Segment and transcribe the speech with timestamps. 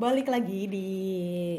[0.00, 0.88] balik lagi di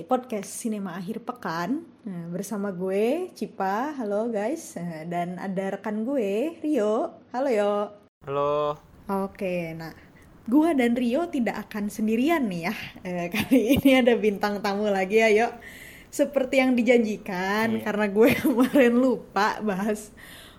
[0.10, 6.58] podcast Sinema Akhir Pekan nah, bersama gue Cipa, halo guys, Nah, dan ada rekan gue
[6.58, 7.74] Rio, halo yo.
[8.26, 8.82] Halo.
[9.06, 9.94] Oke, nah
[10.50, 12.76] gue dan Rio tidak akan sendirian nih ya.
[13.06, 15.54] Eh, kali ini ada bintang tamu lagi ya, yuk.
[16.10, 17.84] Seperti yang dijanjikan, Iya.
[17.86, 20.10] karena gue kemarin lupa bahas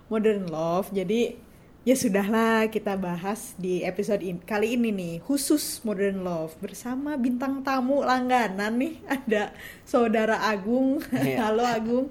[0.06, 1.34] Modern Love, jadi
[1.82, 7.58] ya sudahlah kita bahas di episode in- kali ini nih khusus Modern Love bersama bintang
[7.60, 9.50] tamu langganan nih ada
[9.82, 11.02] saudara Agung.
[11.10, 11.42] Iya.
[11.42, 12.06] Halo Agung.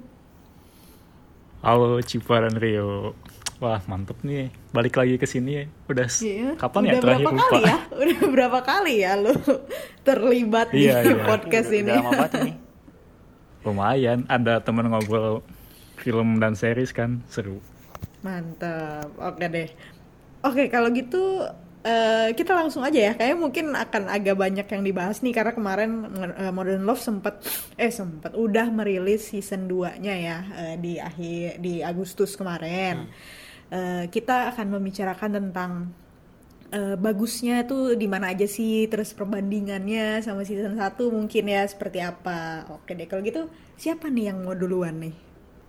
[1.62, 3.16] Halo Cipa dan Rio.
[3.62, 5.64] Wah mantep nih, balik lagi ke sini.
[5.86, 6.58] Udah s- Iya.
[6.58, 7.46] kapan Udah ya terakhir berapa lupa?
[7.46, 7.76] kali ya?
[8.02, 9.32] Udah berapa kali ya lu
[10.06, 11.24] terlibat Iya, di iya.
[11.24, 11.88] podcast Udah- ini?
[11.88, 12.32] Udah lama banget.
[13.64, 15.40] Lumayan, ada temen ngobrol
[15.96, 17.62] film dan series kan, seru.
[18.22, 19.10] Mantap.
[19.18, 19.68] Oke deh.
[20.42, 21.46] Oke, kalau gitu
[21.86, 23.12] eh, kita langsung aja ya.
[23.18, 25.90] Kayaknya mungkin akan agak banyak yang dibahas nih karena kemarin
[26.38, 27.42] eh, Modern Love sempat
[27.78, 33.06] eh sempat udah merilis season 2-nya ya eh, di akhir di Agustus kemarin.
[33.72, 35.72] Eh, kita akan membicarakan tentang
[36.72, 41.98] eh, bagusnya tuh di mana aja sih, terus perbandingannya sama season 1 mungkin ya seperti
[42.02, 42.66] apa.
[42.70, 45.14] Oke deh, kalau gitu siapa nih yang mau duluan nih?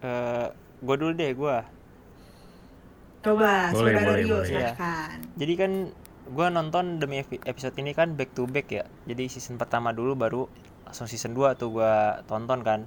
[0.04, 0.48] Eh,
[0.84, 1.58] gue dulu deh gue.
[3.24, 4.48] Coba, Boleh, saudara boleh, Rio boleh.
[4.48, 5.16] silahkan.
[5.40, 5.72] Jadi kan
[6.24, 8.84] gue nonton demi epi- episode ini kan back to back ya.
[9.08, 10.42] Jadi season pertama dulu baru
[10.84, 11.94] langsung season 2 tuh gue
[12.28, 12.84] tonton kan.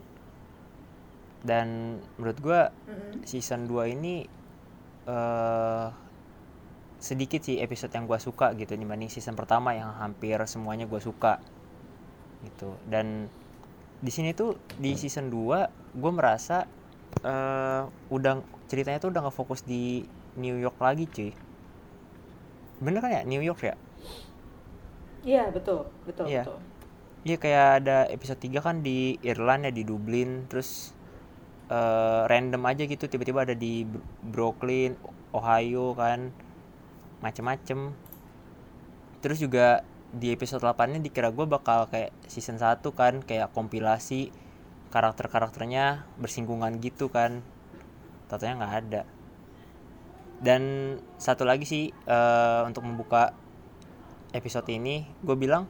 [1.40, 2.60] Dan menurut gue
[3.24, 4.28] season 2 ini
[5.06, 5.86] eh
[6.96, 11.38] sedikit sih episode yang gue suka gitu dibanding season pertama yang hampir semuanya gue suka
[12.42, 13.28] gitu dan
[14.00, 16.64] di sini tuh di season 2 gue merasa
[17.22, 18.34] eh udah
[18.66, 20.02] ceritanya tuh udah nggak fokus di
[20.36, 21.30] New York lagi cuy.
[22.78, 23.74] Bener kan ya New York ya?
[25.26, 26.44] Iya, betul, betul, Iya.
[26.46, 26.58] betul.
[27.26, 30.46] Iya kayak ada episode 3 kan di Irland ya di Dublin.
[30.46, 30.94] Terus
[31.66, 34.94] eh, random aja gitu tiba-tiba ada di Br- Brooklyn,
[35.34, 36.30] Ohio kan.
[37.18, 37.90] Macem-macem.
[39.18, 39.82] Terus juga
[40.14, 44.30] di episode 8 nya dikira gue bakal kayak season 1 kan kayak kompilasi
[44.94, 47.42] karakter-karakternya bersinggungan gitu kan.
[48.30, 49.02] Tatanya nggak ada
[50.40, 50.62] dan
[51.16, 53.32] satu lagi sih eh, untuk membuka
[54.36, 55.64] episode ini gue bilang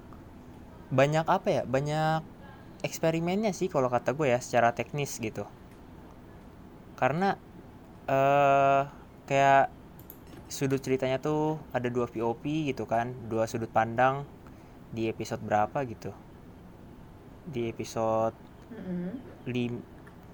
[0.90, 2.22] banyak apa ya banyak
[2.82, 5.46] eksperimennya sih kalau kata gue ya secara teknis gitu.
[6.98, 7.38] Karena
[8.06, 8.82] eh
[9.26, 9.74] kayak
[10.46, 14.22] sudut ceritanya tuh ada dua POV gitu kan dua sudut pandang
[14.94, 16.14] di episode berapa gitu.
[17.46, 18.34] Di episode
[18.70, 19.10] Mm-mm.
[19.46, 19.78] lim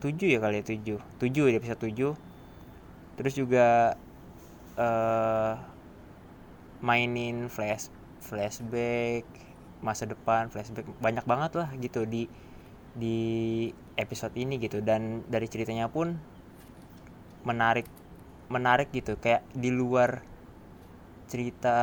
[0.01, 3.95] 7 ya kali ya 7 7 di episode 7 terus juga
[4.79, 5.55] eh
[6.83, 9.23] mainin flash flashback
[9.83, 12.27] masa depan flashback banyak banget lah gitu di
[12.95, 13.19] di
[13.99, 14.81] episode ini gitu.
[14.85, 16.17] Dan dari ceritanya pun
[17.45, 17.87] menarik
[18.49, 19.19] menarik gitu.
[19.19, 20.23] Kayak di luar
[21.29, 21.77] cerita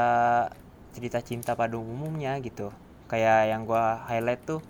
[0.93, 2.71] cerita cinta pada umumnya gitu.
[3.09, 4.61] Kayak yang gua highlight tuh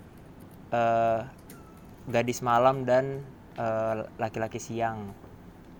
[0.72, 1.20] eh
[2.10, 3.22] gadis malam dan
[3.54, 5.12] eh, laki-laki siang.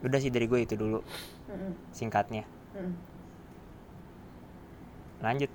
[0.01, 1.05] Udah sih dari gue itu dulu
[1.51, 1.73] Mm-mm.
[1.91, 2.95] singkatnya Mm.
[5.21, 5.51] lanjut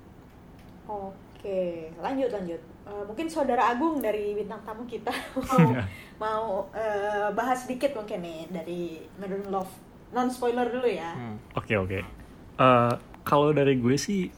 [0.86, 2.60] Oke, lanjut lanjut.
[2.86, 5.74] Eh, mungkin saudara Agung dari bintang tamu kita mau
[6.22, 8.80] mau eh, bahas sedikit mungkin nih dari
[9.18, 9.70] Modern Love.
[10.14, 11.14] Non spoiler dulu ya.
[11.14, 11.38] Hmm.
[11.54, 11.98] Oke oke.
[12.58, 12.92] Eh,
[13.26, 14.30] Kalau dari gue sih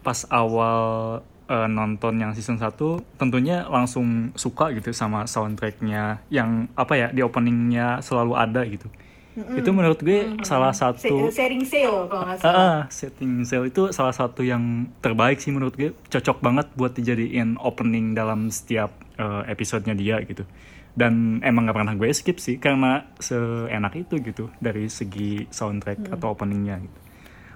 [0.00, 2.76] pas awal eh, nonton yang season 1
[3.20, 8.88] tentunya langsung suka gitu sama soundtracknya yang apa ya di openingnya selalu ada gitu.
[9.30, 12.58] Itu menurut gue salah Se- satu sharing sale kalau nggak Ah, salah.
[12.60, 14.62] ah, setting sail itu salah satu yang
[14.98, 15.94] terbaik sih menurut gue.
[16.04, 20.42] Cocok banget buat dijadiin opening dalam setiap eh, episodenya dia gitu.
[20.90, 26.34] Dan emang gak pernah gue skip sih karena seenak itu gitu dari segi soundtrack atau
[26.34, 26.98] openingnya gitu.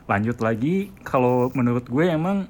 [0.05, 2.47] lanjut lagi kalau menurut gue emang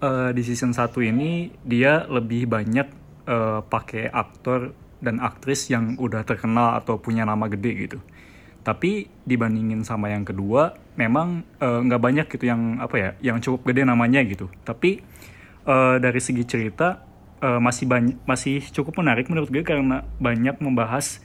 [0.00, 1.30] eh, di season 1 ini
[1.62, 2.88] dia lebih banyak
[3.24, 7.98] eh, pakai aktor dan aktris yang udah terkenal atau punya nama gede gitu.
[8.66, 13.72] Tapi dibandingin sama yang kedua, memang eh, nggak banyak gitu yang apa ya, yang cukup
[13.72, 14.50] gede namanya gitu.
[14.66, 15.00] Tapi
[15.64, 17.00] eh, dari segi cerita
[17.40, 21.22] eh, masih banyak, masih cukup menarik menurut gue karena banyak membahas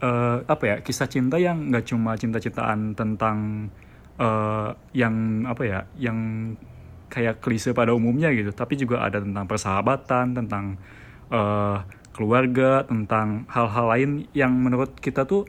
[0.00, 3.68] eh, apa ya kisah cinta yang nggak cuma cinta-cintaan tentang
[4.16, 6.18] eh, yang apa ya, yang
[7.10, 10.78] kayak klise pada umumnya gitu, tapi juga ada tentang persahabatan, tentang
[11.28, 11.78] eh,
[12.16, 15.46] keluarga, tentang hal-hal lain yang menurut kita tuh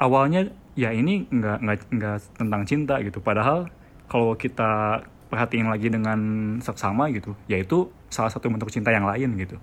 [0.00, 3.68] awalnya ya ini nggak nggak nggak tentang cinta gitu, padahal
[4.10, 6.18] kalau kita perhatiin lagi dengan
[6.58, 9.56] seksama gitu, yaitu salah satu bentuk cinta yang lain gitu.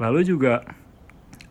[0.00, 0.64] Lalu juga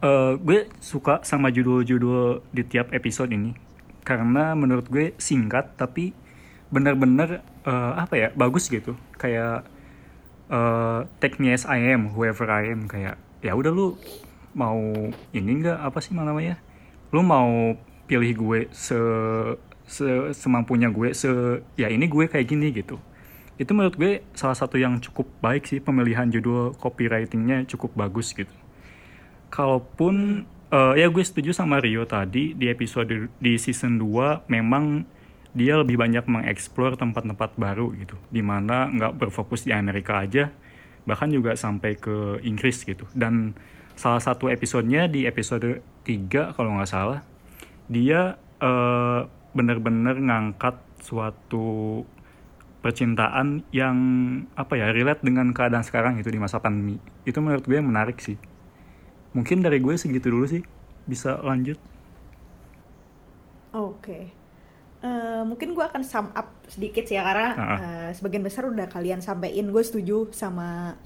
[0.01, 3.53] eh, gue suka sama judul-judul di tiap episode ini.
[4.05, 6.13] Karena menurut gue singkat tapi
[6.73, 8.97] bener-bener eh, apa ya bagus gitu.
[9.21, 9.69] Kayak
[10.45, 13.93] eh take me as I am whoever I am kayak ya udah lu
[14.57, 14.81] mau
[15.29, 16.57] ini enggak apa sih namanya?
[17.13, 17.77] Lu mau
[18.09, 18.97] pilih gue se,
[19.85, 21.29] se semampunya gue se
[21.77, 22.97] ya ini gue kayak gini gitu.
[23.61, 28.51] Itu menurut gue salah satu yang cukup baik sih pemilihan judul copywritingnya cukup bagus gitu.
[29.53, 30.43] Kalaupun
[30.73, 35.05] eh, ya gue setuju sama Rio tadi di episode di season 2 memang
[35.55, 40.51] dia lebih banyak mengeksplor tempat-tempat baru gitu di mana nggak berfokus di Amerika aja
[41.05, 43.05] bahkan juga sampai ke Inggris gitu.
[43.13, 43.53] Dan
[43.95, 47.23] salah satu episodenya di episode 3 kalau nggak salah
[47.87, 49.21] dia eh,
[49.55, 52.03] benar-benar ngangkat suatu
[52.83, 53.97] percintaan yang
[54.53, 57.01] apa ya relate dengan keadaan sekarang itu di masa pandemi.
[57.25, 58.37] Itu menurut gue menarik sih.
[59.33, 60.61] Mungkin dari gue segitu dulu sih.
[61.09, 61.81] Bisa lanjut.
[63.73, 64.44] Oke.
[65.05, 67.77] Eh, mungkin gue akan sum up sedikit sih ya karena Ah.
[67.77, 69.69] eh, sebagian besar udah kalian sampein.
[69.69, 70.97] Gue setuju sama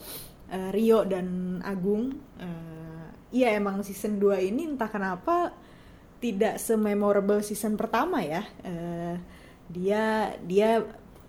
[0.48, 1.28] eh, Rio dan
[1.62, 2.16] Agung.
[2.40, 2.88] Eh,
[3.30, 5.54] Iya emang season 2 ini entah kenapa
[6.18, 8.42] tidak sememorable season pertama ya.
[8.64, 9.22] Eh,
[9.68, 10.04] dia
[10.42, 10.82] dia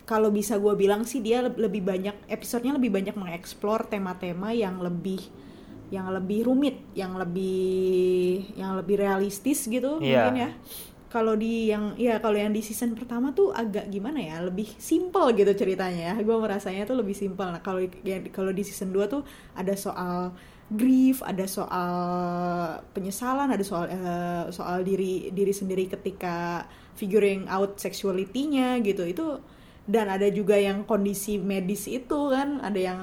[0.02, 4.78] kalau bisa gue bilang sih dia le- lebih banyak episodenya lebih banyak mengeksplor tema-tema yang
[4.78, 5.20] lebih
[5.90, 7.68] yang lebih rumit, yang lebih
[8.54, 10.24] yang lebih realistis gitu Iya.
[10.24, 10.50] mungkin ya.
[11.10, 15.34] Kalau di yang ya kalau yang di season pertama tuh agak gimana ya, lebih simple
[15.34, 16.22] gitu ceritanya ya.
[16.22, 17.50] Gue merasanya tuh lebih simple.
[17.50, 19.26] Nah, kalau ya, kalau di season 2 tuh
[19.58, 20.30] ada soal
[20.70, 21.92] grief, ada soal
[22.94, 26.62] penyesalan, ada soal eh, soal diri diri sendiri ketika
[26.94, 29.02] figuring out sexuality-nya gitu.
[29.02, 29.42] Itu
[29.90, 33.00] dan ada juga yang kondisi medis itu kan, ada yang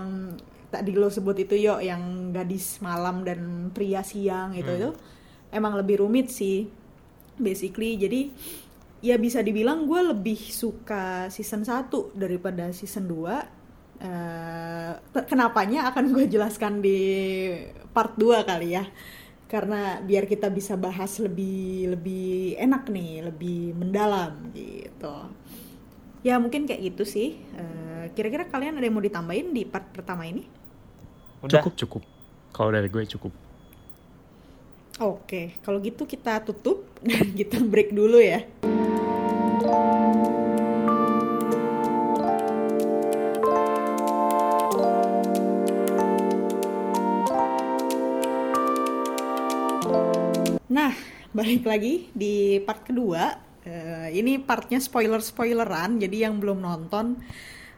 [0.71, 4.89] tadi lo sebut itu yo yang gadis malam dan pria siang gitu itu
[5.51, 6.67] emang lebih rumit sih
[7.37, 7.97] basically.
[7.97, 8.21] Jadi
[8.99, 13.57] ya bisa dibilang gue lebih suka season 1 daripada season 2
[13.97, 16.99] Eh, te- kenapanya akan gue jelaskan di
[17.89, 18.85] part 2 kali ya.
[19.49, 25.15] Karena biar kita bisa bahas lebih lebih enak nih lebih mendalam gitu.
[26.21, 27.41] Ya mungkin kayak gitu sih.
[27.57, 30.45] Eh, kira-kira kalian ada yang mau ditambahin di part pertama ini?
[31.41, 31.57] Udah.
[31.65, 31.73] cukup.
[31.73, 32.03] Cukup.
[32.53, 33.33] Kalau dari gue cukup
[34.97, 38.41] Oke, kalau gitu kita tutup dan kita break dulu ya.
[50.65, 50.97] Nah,
[51.29, 53.37] balik lagi di part kedua.
[53.69, 57.21] Eh, ini partnya spoiler-spoileran, jadi yang belum nonton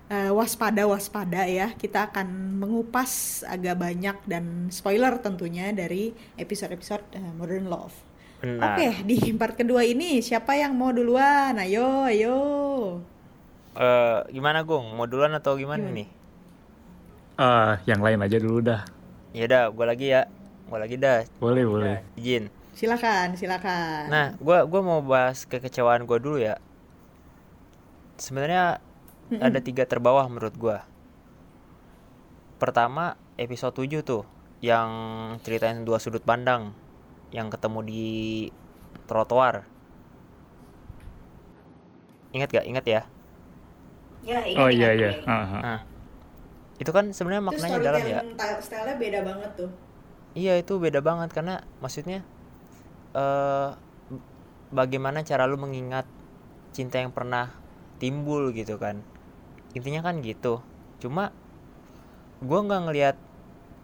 [0.09, 1.73] eh, waspada waspada ya.
[1.73, 2.27] Kita akan
[2.61, 7.95] mengupas agak banyak dan spoiler tentunya dari episode-episode eh, Modern Love.
[8.39, 8.79] Benar.
[8.79, 11.59] Oke, di part kedua ini siapa yang mau duluan?
[11.59, 12.37] Ayo, ayo.
[13.75, 14.85] Eh, gimana Gung?
[14.97, 15.97] Mau duluan atau gimana Gimana?
[15.97, 16.07] nih?
[17.39, 18.83] Ah, yang lain aja dulu dah
[19.31, 20.21] Ya udah, gue lagi ya.
[20.67, 21.23] Gue lagi dah.
[21.39, 22.43] boleh boleh Udah, Izin.
[22.73, 24.07] Silakan, silakan.
[24.07, 26.55] Nah, gua gua mau bahas kekecewaan gua dulu ya.
[28.15, 28.79] Sebenarnya
[29.37, 30.77] ada tiga terbawah menurut gua.
[32.57, 34.23] Pertama, episode 7 tuh
[34.59, 34.89] yang
[35.45, 36.73] ceritain dua sudut pandang
[37.31, 38.07] yang ketemu di
[39.05, 39.63] trotoar.
[42.33, 42.65] Ingat gak?
[42.67, 43.01] Ingat ya?
[44.25, 45.11] Ya, ingat, oh iya iya.
[45.23, 45.61] Ah, ah.
[45.63, 45.79] Nah,
[46.81, 48.19] itu kan sebenarnya Itu maknanya dalam ya.
[48.59, 49.69] style-nya beda banget tuh.
[50.37, 52.21] Iya itu beda banget karena maksudnya
[53.17, 53.69] eh
[54.69, 56.05] bagaimana cara lu mengingat
[56.69, 57.49] cinta yang pernah
[57.97, 59.01] timbul gitu kan
[59.77, 60.63] intinya kan gitu.
[61.01, 61.33] Cuma
[62.41, 63.17] gua nggak ngelihat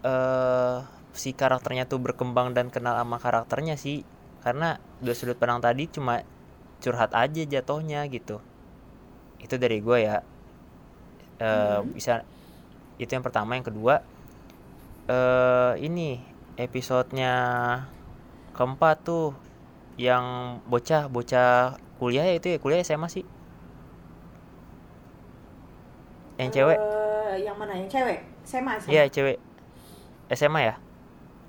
[0.06, 0.78] eh
[1.16, 4.02] si karakternya tuh berkembang dan kenal sama karakternya sih.
[4.44, 6.22] Karena dua sudut pandang tadi cuma
[6.82, 8.38] curhat aja jatuhnya gitu.
[9.42, 10.16] Itu dari gua ya.
[11.42, 12.24] Eh bisa
[12.96, 13.58] itu yang pertama.
[13.58, 13.94] Yang kedua
[15.06, 16.18] eh ini
[16.56, 17.34] episodenya
[18.56, 19.36] keempat tuh
[20.00, 23.24] yang bocah bocah kuliah ya itu ya kuliah SMA sih
[26.36, 27.74] yang cewek Eh, yang mana?
[27.74, 28.18] Yang cewek?
[28.46, 28.90] SMA, SMA.
[28.92, 29.36] iya cewek
[30.30, 30.74] SMA ya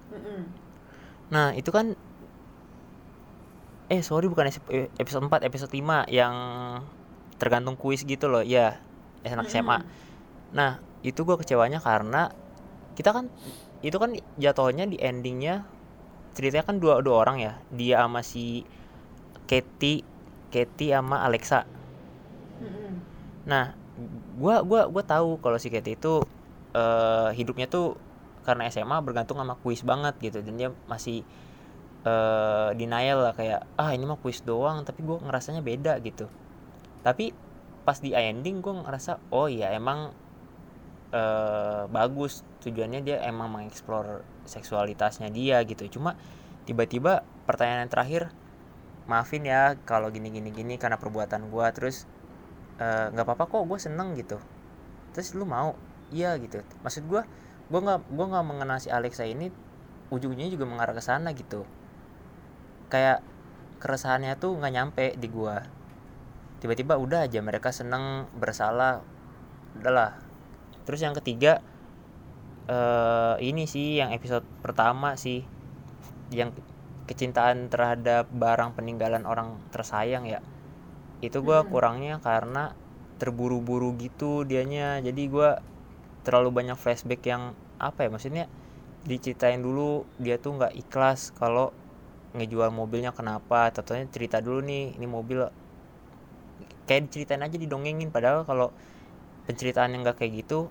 [0.09, 0.41] Mm-mm.
[1.29, 1.93] nah itu kan
[3.87, 6.33] eh sorry bukan eh, episode 4 episode 5 yang
[7.37, 8.81] tergantung kuis gitu loh ya
[9.23, 9.83] anak SMA
[10.51, 12.31] nah itu gue kecewanya karena
[12.97, 13.29] kita kan
[13.85, 15.63] itu kan jatuhnya di endingnya
[16.33, 18.65] ceritanya kan dua dua orang ya dia sama si
[19.45, 20.01] Katie
[20.49, 21.67] Katie sama Alexa.
[23.47, 23.75] Nah,
[24.37, 26.21] gua gua gua tahu kalau si Katie itu
[26.77, 27.97] eh, hidupnya tuh
[28.47, 30.39] karena SMA bergantung sama kuis banget gitu.
[30.39, 31.27] Dan dia masih
[32.07, 36.31] eh, denial lah kayak ah ini mah kuis doang tapi gue ngerasanya beda gitu.
[37.03, 37.35] Tapi
[37.83, 40.11] pas di ending gue ngerasa oh iya emang
[41.11, 45.83] eh, bagus tujuannya dia emang mengeksplor seksualitasnya dia gitu.
[45.99, 46.15] Cuma
[46.63, 48.23] tiba-tiba pertanyaan yang terakhir
[49.07, 52.03] maafin ya kalau gini gini gini karena perbuatan gue terus
[52.81, 54.37] eh, nggak apa-apa kok gue seneng gitu.
[55.13, 55.73] Terus lu mau?
[56.13, 56.61] Iya gitu.
[56.85, 57.21] Maksud gue
[57.67, 59.51] gue nggak gue nggak mengenal si Alexa ini
[60.07, 61.67] ujungnya juga mengarah ke sana gitu.
[62.87, 63.23] Kayak
[63.83, 65.61] keresahannya tuh nggak nyampe di gua.
[66.57, 69.03] Tiba-tiba udah aja mereka seneng bersalah
[69.77, 70.17] udahlah.
[70.87, 71.61] Terus yang ketiga
[72.67, 75.43] eh ini sih yang episode pertama sih
[76.35, 76.51] yang
[77.07, 80.43] kecintaan terhadap barang peninggalan orang tersayang ya
[81.25, 82.73] itu gua kurangnya karena
[83.21, 85.01] terburu-buru gitu dianya.
[85.01, 85.49] Jadi gua
[86.25, 87.43] terlalu banyak flashback yang
[87.79, 88.45] apa ya maksudnya
[89.07, 91.73] diceritain dulu dia tuh nggak ikhlas kalau
[92.37, 93.71] ngejual mobilnya kenapa.
[93.75, 95.39] Tentunya cerita dulu nih ini mobil
[96.87, 98.09] kayak diceritain aja didongengin.
[98.13, 98.71] Padahal kalau
[99.47, 100.69] penceritaan yang nggak kayak gitu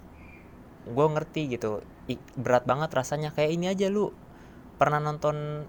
[0.87, 1.83] gue ngerti gitu.
[2.12, 3.31] I- berat banget rasanya.
[3.35, 4.15] Kayak ini aja lu.
[4.81, 5.67] Pernah nonton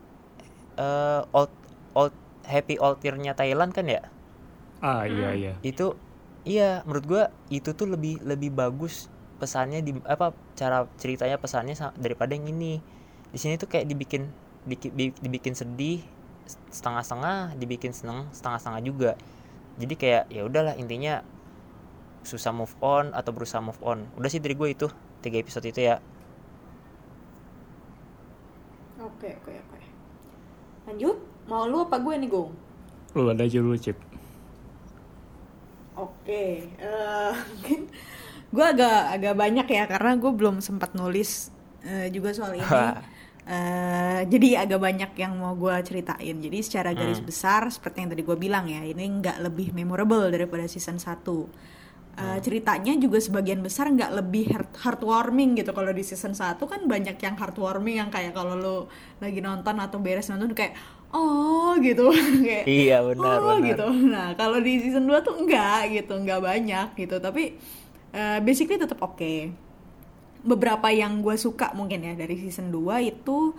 [0.78, 1.52] eh, old
[1.98, 2.14] old
[2.48, 4.02] happy old year-nya Thailand kan ya
[4.82, 5.54] Ah iya iya.
[5.66, 5.98] itu
[6.46, 9.10] iya menurut gua itu tuh lebih lebih bagus
[9.42, 12.82] pesannya di apa cara ceritanya pesannya sa- daripada yang ini
[13.34, 14.30] di sini tuh kayak dibikin
[14.70, 16.02] diki- di- dibikin sedih
[16.72, 19.12] setengah-setengah dibikin seneng setengah-setengah juga
[19.82, 21.22] jadi kayak ya udahlah intinya
[22.28, 24.88] susah move on atau berusaha move on udah sih dari gue itu
[25.24, 25.98] tiga episode itu ya
[28.98, 29.80] Oke, oke, oke.
[30.90, 31.18] Lanjut,
[31.50, 32.50] mau lu apa gue nih, Gong?
[33.16, 33.98] Lu ada aja dulu, Cip.
[35.98, 37.90] Oke, eh, mungkin
[38.54, 41.50] gue agak agak banyak ya karena gue belum sempat nulis
[41.82, 42.70] eh, juga soal ini.
[43.48, 46.36] Eh, jadi agak banyak yang mau gue ceritain.
[46.36, 50.68] Jadi secara garis besar seperti yang tadi gue bilang ya, ini nggak lebih memorable daripada
[50.68, 51.24] season 1
[52.18, 55.70] Eh, ceritanya juga sebagian besar nggak lebih heart heartwarming gitu.
[55.70, 58.78] Kalau di season 1 kan banyak yang heartwarming yang kayak kalau lu
[59.22, 60.74] lagi nonton atau beres nonton kayak
[61.14, 62.12] oh gitu
[62.46, 63.86] kayak iya benar oh benar gitu.
[64.08, 67.16] Nah, kalau di season 2 tuh enggak gitu, enggak banyak gitu.
[67.22, 67.56] Tapi
[68.12, 69.34] eh, basically tetap oke.
[70.48, 73.52] Beberapa yang gue suka mungkin ya dari season 2 itu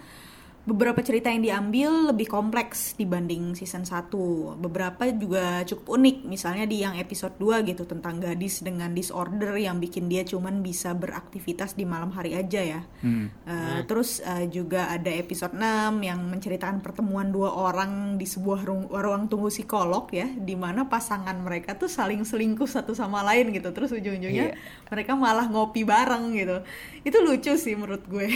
[0.69, 4.13] beberapa cerita yang diambil lebih kompleks dibanding season 1.
[4.61, 9.81] Beberapa juga cukup unik, misalnya di yang episode 2 gitu tentang gadis dengan disorder yang
[9.81, 12.81] bikin dia cuman bisa beraktivitas di malam hari aja ya.
[13.01, 13.33] Hmm.
[13.49, 18.85] Uh, Terus uh, juga ada episode 6 yang menceritakan pertemuan dua orang di sebuah ruang,
[18.93, 23.73] ruang tunggu psikolog ya, di mana pasangan mereka tuh saling selingkuh satu sama lain gitu.
[23.73, 24.55] Terus ujung-ujungnya Iya.
[24.93, 26.61] mereka malah ngopi bareng gitu.
[27.07, 28.29] Itu lucu sih menurut gue.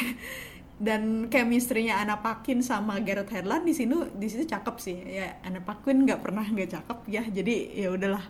[0.82, 4.98] Dan chemistry-nya Anna Paquin sama Gareth Hedlund di sini di situ cakep sih.
[4.98, 7.22] Ya Anna Paquin nggak pernah nggak cakep ya.
[7.22, 8.26] Jadi ya udahlah.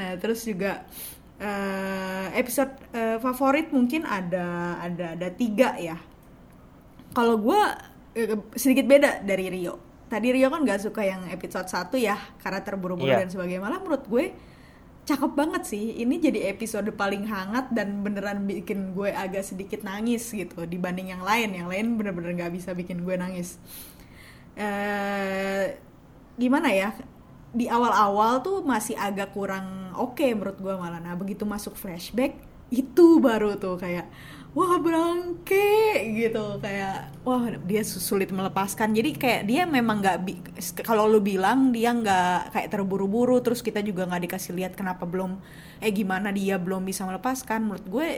[0.00, 0.88] Nah, terus juga
[1.36, 5.96] eh, episode eh, favorit mungkin ada ada ada tiga ya
[7.10, 7.60] kalau gue
[8.54, 13.08] sedikit beda dari Rio tadi Rio kan gak suka yang episode 1 ya karena terburu-buru
[13.08, 13.22] Iya.
[13.24, 14.24] dan sebagainya malah menurut gue
[15.04, 16.00] cakep banget sih.
[16.00, 21.24] Ini jadi episode paling hangat dan beneran bikin gue agak sedikit nangis gitu dibanding yang
[21.24, 21.56] lain.
[21.56, 23.56] Yang lain bener-bener gak bisa bikin gue nangis.
[24.54, 25.76] Eh
[26.40, 26.94] gimana ya?
[27.50, 31.02] Di awal-awal tuh masih agak kurang oke menurut gue malah.
[31.02, 32.38] Nah begitu masuk flashback
[32.70, 34.06] itu baru tuh kayak
[34.56, 35.66] wah berangke
[36.18, 36.58] gitu.
[36.58, 38.92] Kayak wah dia su- sulit melepaskan.
[38.92, 40.16] Jadi kayak dia memang nggak
[40.82, 45.38] kalau lu bilang dia nggak kayak terburu-buru terus kita juga nggak dikasih lihat kenapa belum
[45.80, 47.66] eh gimana dia belum bisa melepaskan.
[47.66, 48.08] Menurut gue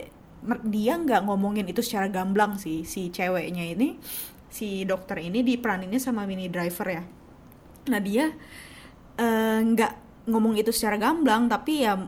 [0.66, 3.96] dia nggak ngomongin itu secara gamblang sih si ceweknya ini.
[4.52, 7.02] Si dokter ini diperaninnya sama mini driver ya.
[7.88, 8.32] Nah dia
[9.20, 11.98] eh, nggak ngomong itu secara gamblang tapi ya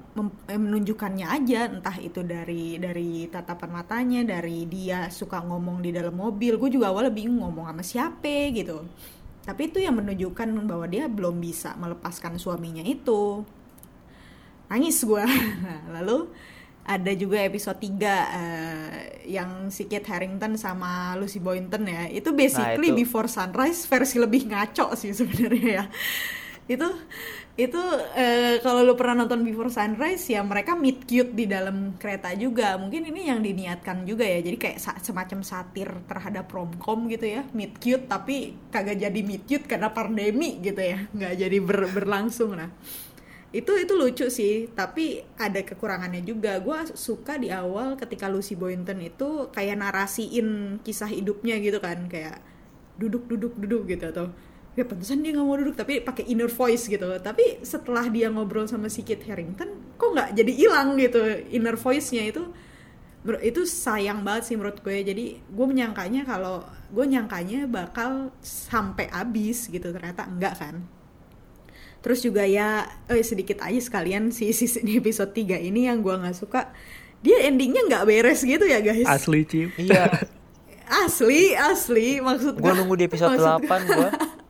[0.47, 6.15] eh, menunjukkannya aja entah itu dari dari tatapan matanya dari dia suka ngomong di dalam
[6.15, 6.55] mobil.
[6.55, 8.87] Gue juga awalnya bingung ngomong sama siapa gitu.
[9.45, 13.43] Tapi itu yang menunjukkan bahwa dia belum bisa melepaskan suaminya itu.
[14.71, 15.25] Nangis gue
[15.99, 16.31] lalu
[16.85, 18.93] ada juga episode 3 eh,
[19.33, 22.07] yang si Kit Harington sama Lucy Boynton ya.
[22.15, 23.03] Itu basically itu.
[23.03, 25.85] Before Sunrise versi lebih ngaco sih sebenarnya ya.
[26.71, 26.89] Itu
[27.55, 27.79] itu
[28.19, 32.75] eh, kalau lu pernah nonton Before Sunrise ya mereka meet cute di dalam kereta juga.
[32.83, 34.43] Mungkin ini yang diniatkan juga ya.
[34.43, 37.47] Jadi kayak semacam satir terhadap romcom gitu ya.
[37.55, 41.07] Meet cute tapi kagak jadi meet cute karena pandemi gitu ya.
[41.15, 42.59] Nggak jadi ber- berlangsung.
[42.59, 42.75] Nah
[43.55, 44.67] itu itu lucu sih.
[44.75, 46.59] Tapi ada kekurangannya juga.
[46.59, 52.11] Gue suka di awal ketika Lucy Boynton itu kayak narasiin kisah hidupnya gitu kan.
[52.11, 52.43] Kayak
[52.99, 54.27] duduk duduk duduk gitu atau
[54.75, 57.07] ya pantesan dia nggak mau duduk tapi pakai inner voice gitu.
[57.23, 61.23] Tapi setelah dia ngobrol sama si Kit Harington kok nggak jadi hilang gitu
[61.55, 62.43] inner voice-nya itu?
[63.41, 64.99] Itu sayang banget sih menurut gue.
[65.01, 70.83] Jadi gue menyangkanya kalau gue nyangkanya bakal sampai habis gitu ternyata enggak kan.
[72.05, 76.37] Terus juga ya eh, sedikit aja sekalian si season episode 3 ini yang gue nggak
[76.37, 76.69] suka.
[77.25, 79.09] Dia endingnya nggak beres gitu ya guys.
[79.09, 79.73] Asli Cip.
[79.81, 80.13] Iya,
[81.09, 84.11] asli asli maksud gue nunggu di episode maksud 8 gue.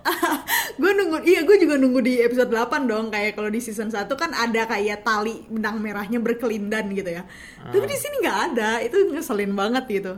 [0.80, 4.08] gue nunggu iya gue juga nunggu di episode 8 dong kayak kalau di season 1
[4.16, 7.28] kan ada kayak tali benang merahnya berkelindan gitu ya.
[7.60, 10.12] Tapi di sini nggak ada itu ngeselin banget gitu.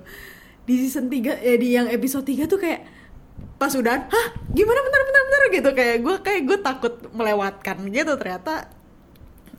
[0.63, 2.87] Di season 3 eh di yang episode 3 tuh kayak
[3.59, 4.79] pas udah hah gimana?
[4.87, 5.71] Bentar bentar bentar gitu.
[5.75, 8.71] Kayak gue kayak gue takut melewatkan gitu ternyata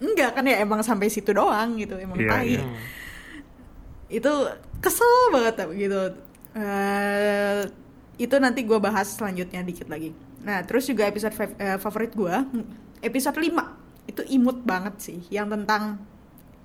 [0.03, 2.63] enggak kan ya emang sampai situ doang gitu emang Iya, tai iya.
[4.11, 4.33] itu
[4.83, 6.01] kesel banget gitu.
[6.53, 7.61] Eh,
[8.15, 12.35] itu nanti gue bahas selanjutnya dikit lagi nah terus juga episode fav- eh, favorit gue
[12.99, 13.51] episode 5
[14.05, 15.97] itu imut banget sih yang tentang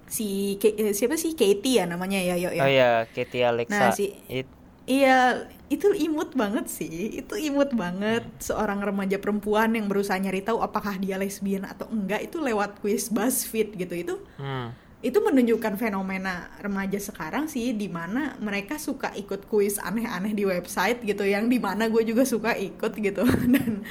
[0.06, 3.70] si Ke- eh, siapa sih Katie ya namanya ya yo Oh iya, Katie Alexa.
[3.70, 4.56] Nah, si- It-
[4.88, 7.20] Iya, itu imut banget sih.
[7.20, 12.24] Itu imut banget seorang remaja perempuan yang berusaha nyari tahu apakah dia lesbian atau enggak
[12.24, 13.92] itu lewat kuis BuzzFeed gitu.
[13.92, 14.72] Itu hmm.
[14.98, 21.06] Itu menunjukkan fenomena remaja sekarang sih di mana mereka suka ikut kuis aneh-aneh di website
[21.06, 23.22] gitu yang di mana gue juga suka ikut gitu.
[23.54, 23.86] Dan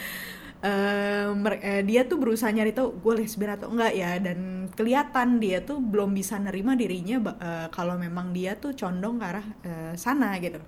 [1.64, 4.20] eh, dia tuh berusaha nyari tahu gue lesbian atau enggak ya?
[4.20, 9.26] Dan kelihatan dia tuh belum bisa nerima dirinya eh, kalau memang dia tuh condong ke
[9.32, 10.60] arah eh, sana gitu.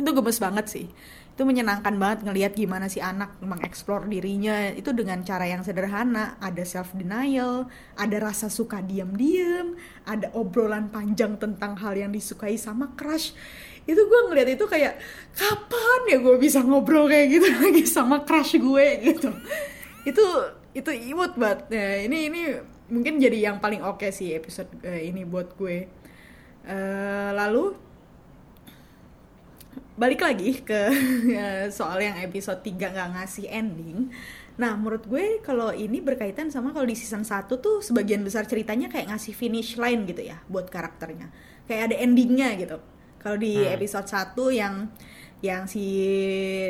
[0.00, 0.88] Itu gemes banget sih
[1.32, 4.68] itu menyenangkan banget ngelihat gimana si anak mengeksplor dirinya.
[4.76, 6.36] Itu dengan cara yang sederhana.
[6.44, 9.74] Ada self denial ada rasa suka diam-diam
[10.04, 13.32] ada obrolan panjang tentang hal yang disukai sama crush.
[13.88, 15.00] Itu gue ngeliat itu kayak
[15.32, 18.86] kapan ya gue bisa ngobrol kayak gitu lagi sama crush gue?
[19.00, 19.32] gitu.
[20.04, 20.24] Itu
[20.76, 21.72] itu imut banget.
[21.72, 22.42] Nah, ini ini
[22.92, 25.88] mungkin jadi yang paling oke sih episode eh, ini buat gue.
[26.62, 27.91] Eh, lalu
[29.92, 30.80] balik lagi ke
[31.30, 34.08] eh, soal yang episode 3 nggak ngasih ending.
[34.52, 38.92] Nah, menurut gue kalau ini berkaitan sama kalau di season 1 tuh sebagian besar ceritanya
[38.92, 41.32] kayak ngasih finish line gitu ya buat karakternya.
[41.64, 42.76] Kayak ada endingnya gitu.
[43.16, 43.72] Kalau di Hmm.
[43.72, 44.74] episode 1 yang
[45.42, 45.82] yang si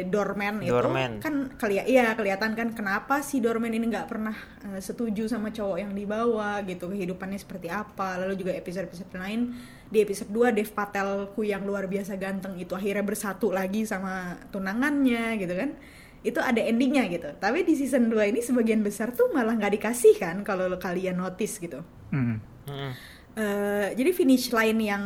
[0.09, 1.21] Dorman itu Dorman.
[1.21, 4.33] kan keli iya kelihatan kan kenapa si Dorman ini nggak pernah
[4.65, 9.53] eh, setuju sama cowok yang dibawa gitu kehidupannya seperti apa lalu juga episode-episode lain
[9.93, 15.37] di episode 2 Dev Patelku yang luar biasa ganteng itu akhirnya bersatu lagi sama tunangannya
[15.37, 15.77] gitu kan
[16.25, 20.17] itu ada endingnya gitu tapi di season 2 ini sebagian besar tuh malah nggak dikasih
[20.17, 22.37] kan kalau kalian notice gitu Hmm.
[22.69, 22.93] Hmm.
[23.33, 25.05] Eh, jadi finish line yang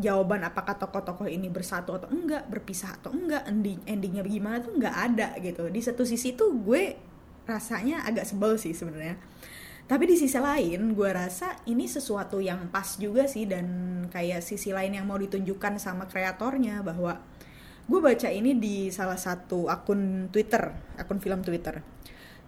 [0.00, 4.96] jawaban apakah tokoh-tokoh ini bersatu atau enggak, berpisah atau enggak, ending endingnya gimana tuh nggak
[4.96, 5.68] ada gitu.
[5.68, 6.96] Di satu sisi tuh gue
[7.44, 9.20] rasanya agak sebel sih sebenarnya.
[9.84, 13.66] Tapi di sisi lain gue rasa ini sesuatu yang pas juga sih dan
[14.08, 17.18] kayak sisi lain yang mau ditunjukkan sama kreatornya bahwa
[17.90, 21.82] gue baca ini di salah satu akun Twitter, akun film Twitter.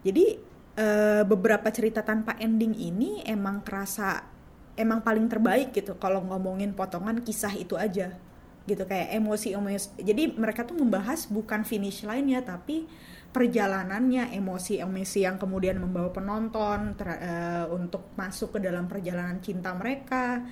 [0.06, 0.38] Jadi
[0.78, 4.31] eh, beberapa cerita tanpa ending ini emang kerasa
[4.76, 8.16] emang paling terbaik gitu kalau ngomongin potongan kisah itu aja.
[8.64, 9.88] Gitu kayak emosi emosi.
[10.00, 12.86] Jadi mereka tuh membahas bukan finish line ya tapi
[13.32, 19.72] perjalanannya emosi emosi yang kemudian membawa penonton ter- eh, untuk masuk ke dalam perjalanan cinta
[19.72, 20.44] mereka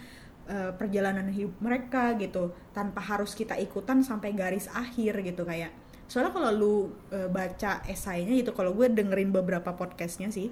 [0.49, 5.71] eh, perjalanan hidup mereka gitu tanpa harus kita ikutan sampai garis akhir gitu kayak.
[6.11, 6.75] Soalnya kalau lu
[7.15, 10.51] eh, baca esainya gitu kalau gue dengerin beberapa podcastnya sih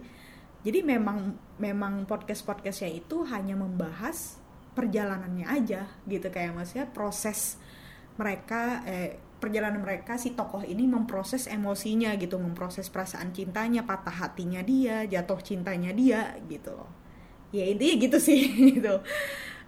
[0.62, 4.38] jadi memang memang podcast podcastnya itu hanya membahas
[4.75, 6.31] perjalanannya aja gitu.
[6.31, 7.59] Kayak maksudnya proses
[8.18, 12.38] mereka eh, perjalanan mereka si tokoh ini memproses emosinya gitu.
[12.38, 16.90] Memproses perasaan cintanya patah hatinya dia jatuh cintanya dia gitu loh.
[17.51, 18.40] Ya intinya gitu sih
[18.79, 19.03] gitu.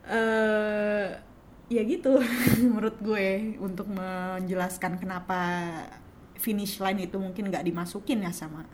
[0.06, 1.30] Eh
[1.70, 2.18] ya gitu
[2.66, 5.38] menurut gue untuk menjelaskan kenapa
[6.34, 8.66] finish line itu mungkin nggak dimasukin ya sama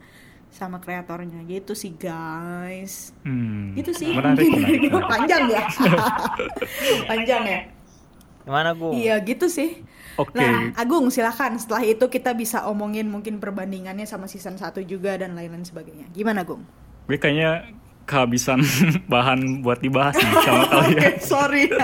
[0.56, 1.44] sama kreatornya.
[1.44, 3.12] Gitu sih guys.
[3.22, 3.76] Hmm.
[3.76, 4.16] gitu sih.
[4.16, 5.08] Menarik, menarik, menarik.
[5.12, 5.64] panjang ya?
[7.12, 7.60] Panjang ya?
[8.46, 8.90] Gimana gue?
[8.96, 9.84] iya gitu sih.
[10.16, 10.32] Oke.
[10.32, 15.36] nah Agung silahkan setelah itu kita bisa omongin mungkin perbandingannya sama season 1 juga dan
[15.36, 16.08] lain-lain sebagainya.
[16.16, 16.64] Gimana Agung
[17.04, 17.68] Gue kayaknya
[18.06, 18.62] kehabisan
[19.12, 21.14] bahan buat dibahas nih sama kalian.
[21.18, 21.64] sorry.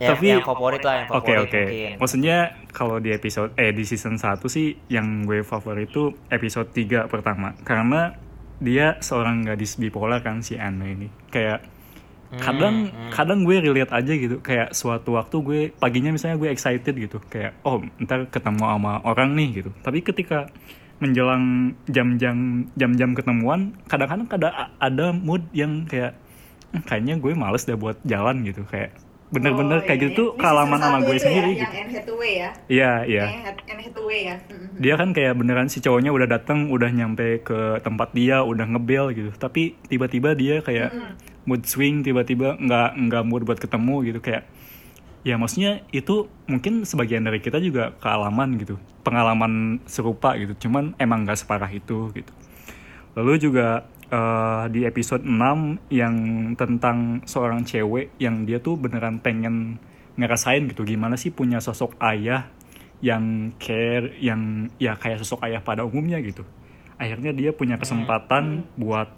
[0.00, 1.60] Ya, Tapi- yang favorit lah, yang Oke favorit oke.
[1.60, 1.92] mungkin.
[2.00, 2.36] Maksudnya
[2.70, 7.52] kalau di episode eh di season 1 sih yang gue favorit itu episode 3 pertama.
[7.60, 8.16] Karena
[8.56, 11.08] dia seorang gadis bipolar kan si Anne ini.
[11.28, 11.68] Kayak
[12.32, 14.38] kadang kadang gue relate aja gitu.
[14.38, 17.20] Kayak suatu waktu gue paginya misalnya gue excited gitu.
[17.22, 19.70] Kayak oh ntar ketemu sama orang nih gitu.
[19.76, 20.48] Tapi ketika
[21.00, 21.44] menjelang
[21.86, 22.36] jam-jam
[22.72, 26.12] jam-jam ketemuan kadang-kadang ada ada mood yang kayak
[26.70, 28.92] "Hmm, kayaknya gue males dah buat jalan gitu kayak
[29.30, 30.18] bener-bener Oh, kayak iya, gitu iya.
[30.20, 32.50] tuh Ini kalaman sama gue itu sendiri ya, gitu Yang Hathaway ya.
[32.68, 33.42] iya iya Anne
[33.80, 34.36] Hathaway ya.
[34.44, 34.76] Mm-mm.
[34.76, 39.10] dia kan kayak beneran si cowoknya udah datang udah nyampe ke tempat dia udah ngebel
[39.12, 40.90] gitu tapi tiba-tiba dia kayak
[41.42, 44.44] mood swing tiba-tiba nggak nggak mood buat ketemu gitu kayak
[45.22, 48.80] ya maksudnya itu mungkin sebagian dari kita juga kealaman gitu.
[49.04, 52.32] Pengalaman serupa gitu cuman emang nggak separah itu gitu.
[53.16, 56.14] Lalu juga eh, di episode 6 yang
[56.56, 59.80] tentang seorang cewek yang dia tuh beneran pengen
[60.20, 62.50] ngerasain gitu gimana sih punya sosok ayah
[63.00, 66.44] yang care yang ya kayak sosok ayah pada umumnya gitu.
[67.00, 69.08] Akhirnya dia punya kesempatan buat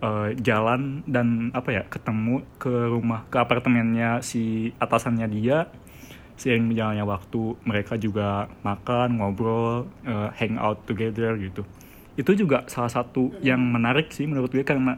[0.00, 5.68] eh, jalan dan apa ya ketemu ke rumah ke apartemennya si atasannya dia.
[6.40, 11.68] Seiring berjalannya waktu mereka juga makan ngobrol eh, hang out together gitu.
[12.16, 14.96] Itu juga salah satu yang menarik sih menurut gue karena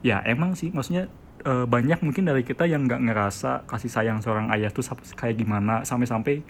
[0.00, 1.12] ya emang sih maksudnya
[1.44, 5.84] eh, banyak mungkin dari kita yang nggak ngerasa kasih sayang seorang ayah tuh kayak gimana
[5.84, 6.40] sampai-sampai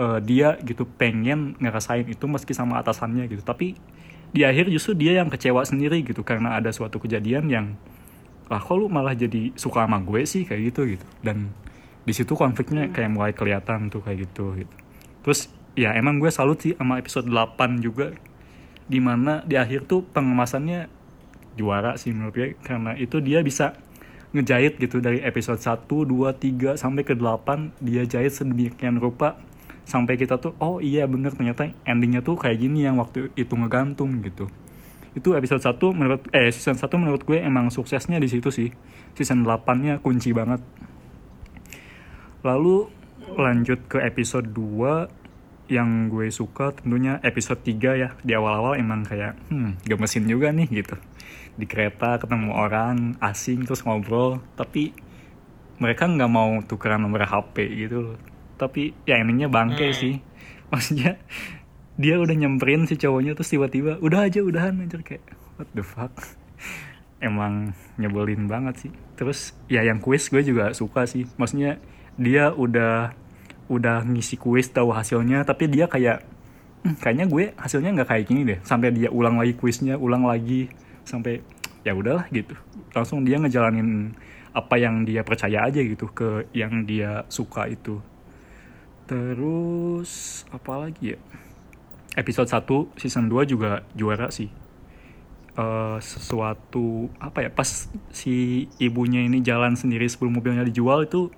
[0.00, 3.44] eh, dia gitu pengen ngerasain itu meski sama atasannya gitu.
[3.44, 3.76] Tapi
[4.34, 7.66] di akhir justru dia yang kecewa sendiri gitu karena ada suatu kejadian yang
[8.50, 10.42] lah kok lu malah jadi suka sama gue sih?
[10.44, 11.06] Kayak gitu gitu.
[11.22, 11.54] Dan
[12.04, 14.74] di situ konfliknya kayak mulai kelihatan tuh kayak gitu gitu.
[15.24, 18.12] Terus ya emang gue salut sih sama episode 8 juga
[18.84, 20.92] di mana di akhir tuh pengemasannya
[21.56, 23.78] juara sih menurut gue karena itu dia bisa
[24.34, 29.38] ngejahit gitu dari episode 1, 2, 3 sampai ke 8 dia jahit sedemikian rupa
[29.84, 34.24] sampai kita tuh oh iya bener ternyata endingnya tuh kayak gini yang waktu itu ngegantung
[34.24, 34.48] gitu.
[35.14, 38.72] Itu episode 1 menurut eh season 1 menurut gue emang suksesnya di situ sih.
[39.14, 40.64] Season 8 nya kunci banget.
[42.42, 42.90] Lalu
[43.38, 48.08] lanjut ke episode 2 yang gue suka tentunya episode 3 ya.
[48.20, 50.98] Di awal-awal emang kayak hmm gemesin juga nih gitu.
[51.54, 54.42] Di kereta ketemu orang asing terus ngobrol.
[54.58, 54.90] Tapi
[55.78, 58.18] mereka nggak mau tukeran nomor HP gitu
[58.56, 60.20] tapi ya endingnya bangke sih.
[60.72, 61.18] Maksudnya
[61.94, 65.22] dia udah nyamperin si cowoknya terus tiba-tiba udah aja udahan aja kayak
[65.58, 66.10] what the fuck?
[67.22, 68.92] Emang nyebelin banget sih.
[69.14, 71.30] Terus ya yang kuis gue juga suka sih.
[71.38, 71.78] Maksudnya
[72.18, 73.14] dia udah
[73.70, 76.20] udah ngisi kuis tahu hasilnya tapi dia kayak
[76.84, 78.58] "Hmm, kayaknya gue hasilnya nggak kayak gini deh.
[78.66, 80.68] Sampai dia ulang lagi kuisnya ulang lagi
[81.06, 81.40] sampai
[81.86, 82.58] ya udahlah gitu.
[82.92, 84.12] Langsung dia ngejalanin
[84.54, 87.98] apa yang dia percaya aja gitu ke yang dia suka itu
[89.04, 91.18] terus apa lagi ya?
[92.14, 94.48] Episode 1 season 2 juga juara sih.
[95.54, 101.30] Eh, sesuatu apa ya pas si ibunya ini jalan sendiri sebelum mobilnya dijual itu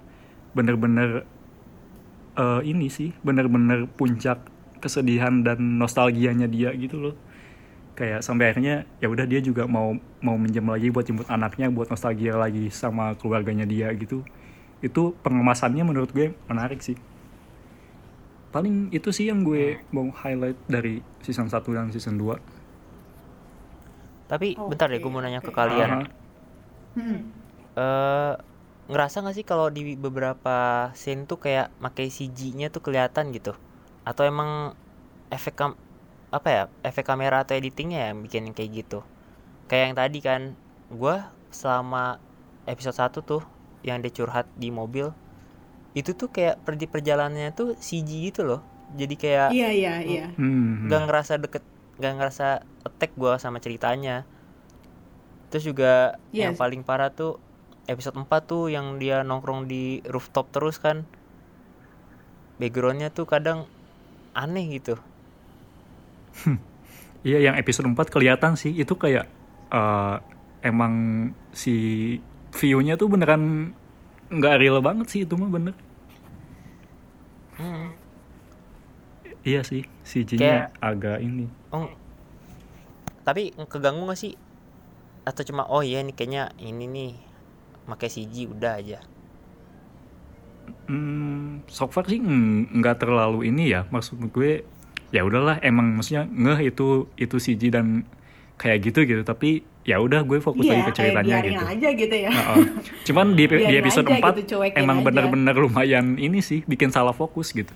[0.56, 1.28] bener-bener
[2.32, 4.40] eh, ini sih bener-bener puncak
[4.80, 7.16] kesedihan dan nostalgianya dia gitu loh.
[7.96, 11.88] Kayak sampai akhirnya ya udah dia juga mau mau minjem lagi buat jemput anaknya buat
[11.92, 14.24] nostalgia lagi sama keluarganya dia gitu.
[14.84, 16.96] Itu pengemasannya menurut gue menarik sih
[18.56, 22.40] paling itu sih yang gue mau highlight dari season 1 dan season 2
[24.32, 26.08] Tapi bentar deh, gue mau nanya ke kalian.
[26.08, 26.08] Aha.
[26.96, 27.20] Hmm.
[27.76, 28.34] eh
[28.88, 33.52] ngerasa nggak sih kalau di beberapa scene tuh kayak pakai CG-nya tuh kelihatan gitu?
[34.08, 34.72] Atau emang
[35.28, 35.76] efek kam
[36.32, 39.04] apa ya efek kamera atau editingnya yang bikin kayak gitu?
[39.68, 40.42] Kayak yang tadi kan,
[40.88, 42.16] gua selama
[42.64, 43.44] episode 1 tuh
[43.84, 45.12] yang dia curhat di mobil
[45.96, 48.60] itu tuh kayak perdi perjalanannya tuh CG gitu loh.
[48.92, 50.26] Jadi kayak Iya iya iya.
[50.36, 50.86] Hmm.
[50.86, 51.64] nggak ngerasa deket
[51.96, 52.46] nggak ngerasa
[52.84, 54.28] attack gua sama ceritanya
[55.48, 56.60] terus juga yang Yes.
[56.60, 57.40] paling parah tuh
[57.86, 61.08] episode 4 tuh yang dia nongkrong di rooftop terus kan
[62.56, 63.64] backgroundnya tuh kadang
[64.34, 65.00] aneh gitu
[67.22, 69.26] Iya, yang episode 4 kelihatan sih itu kayak
[69.66, 70.16] eh,
[70.62, 70.94] emang
[71.50, 71.74] si
[72.52, 73.72] view-nya tuh beneran
[74.28, 75.74] nggak real banget sih itu mah bener.
[77.56, 77.88] Hmm.
[79.42, 81.46] Iya sih, CG-nya Kayak- agak ini.
[81.70, 81.88] oh
[83.22, 84.38] tapi keganggu gak sih
[85.22, 87.12] atau cuma oh iya nih kayaknya ini nih
[87.84, 89.00] pakai CG udah aja
[90.86, 93.86] Hmm, so far sih ng- nggak terlalu ini ya.
[93.88, 94.62] Maksud gue
[95.10, 98.06] ya udahlah emang maksudnya ngeh itu itu CG dan
[98.56, 99.22] kayak gitu gitu.
[99.22, 99.48] Tapi
[99.82, 101.62] ya udah gue fokus lagi Iya, ke ceritanya gitu.
[101.62, 102.30] aja gitu ya.
[102.30, 102.64] Heeh.
[103.04, 107.50] Cuman di, di episode aja 4 gitu, emang bener-bener lumayan ini sih bikin salah fokus
[107.50, 107.70] gitu.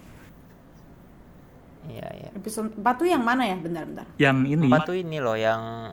[1.86, 3.56] iya iya Episode 4 tuh yang mana ya?
[3.56, 4.06] Bentar-bentar.
[4.16, 5.92] Yang ini empat tuh ini loh yang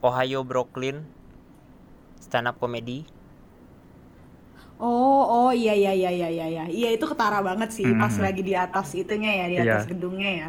[0.00, 1.00] Ohio Brooklyn
[2.18, 3.06] stand up comedy
[4.74, 6.64] Oh, oh iya iya iya iya iya iya.
[6.66, 8.20] Iya itu ketara banget sih pas Hmm.
[8.20, 9.64] lagi di atas itunya ya, di Iya.
[9.70, 10.48] atas gedungnya ya.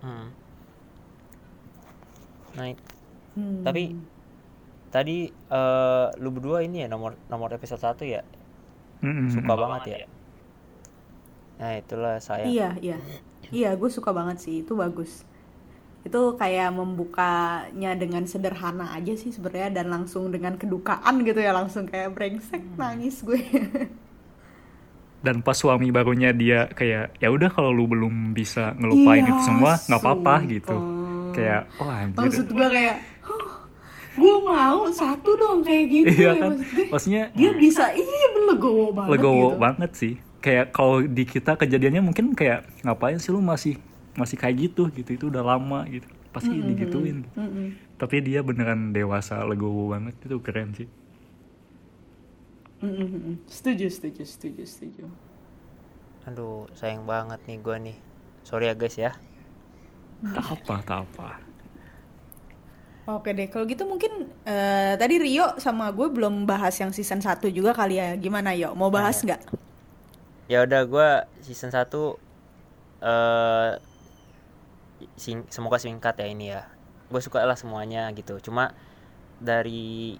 [0.00, 0.26] Hmm.
[2.56, 2.72] Nah,
[3.36, 3.60] Hmm.
[3.60, 3.92] tapi
[4.88, 8.24] tadi eh, lu berdua ini ya nomor nomor episode 1 ya
[9.04, 9.28] Mm-mm.
[9.28, 9.98] suka banget ya.
[11.56, 12.48] Nah, itulah saya.
[12.48, 12.96] Iya, iya.
[13.48, 14.64] Iya, gue suka banget sih.
[14.64, 15.24] Itu bagus.
[16.00, 21.84] Itu kayak membukanya dengan sederhana aja sih sebenarnya dan langsung dengan kedukaan gitu ya, langsung
[21.84, 23.36] kayak brengsek nangis gue.
[25.16, 29.42] Dan pas suami barunya dia kayak ya udah kalau lu belum bisa ngelupain Iya, itu
[29.42, 30.76] semua nggak apa-apa gitu.
[31.36, 32.18] Kayak oh anjir.
[32.18, 33.46] Maksud gue kayak "Huh,
[34.16, 36.50] gue mau satu dong kayak gitu iya ya kan.
[36.50, 36.86] maksud gue.
[36.88, 39.60] Maksudnya Dia bisa iya legowo banget legowo gitu.
[39.60, 40.14] banget sih.
[40.40, 43.76] Kayak kalau di kita kejadiannya mungkin kayak ngapain sih lu masih
[44.14, 47.24] masih kayak gitu gitu itu udah lama gitu pasti digituin.
[47.32, 47.68] Mm-mm.
[47.96, 50.88] Tapi dia beneran dewasa legowo banget itu keren sih.
[52.84, 53.34] Mm-mm, mm-mm.
[53.48, 55.04] Setuju, setuju, setuju, setuju.
[56.28, 57.96] Aduh, sayang banget nih gua nih.
[58.44, 59.16] Sorry ya guys ya.
[60.34, 61.28] Tak apa, tak apa.
[63.06, 67.38] Oke deh, kalau gitu mungkin eh, tadi Rio sama gue belum bahas yang season 1
[67.54, 68.18] juga kali ya.
[68.18, 68.74] Gimana yo?
[68.74, 69.46] Mau bahas nggak?
[70.50, 71.08] Ya udah gua
[71.38, 71.86] season 1
[73.06, 73.72] eh
[75.14, 76.66] sing semoga singkat ya ini ya.
[77.06, 78.42] Gue suka lah semuanya gitu.
[78.42, 78.74] Cuma
[79.38, 80.18] dari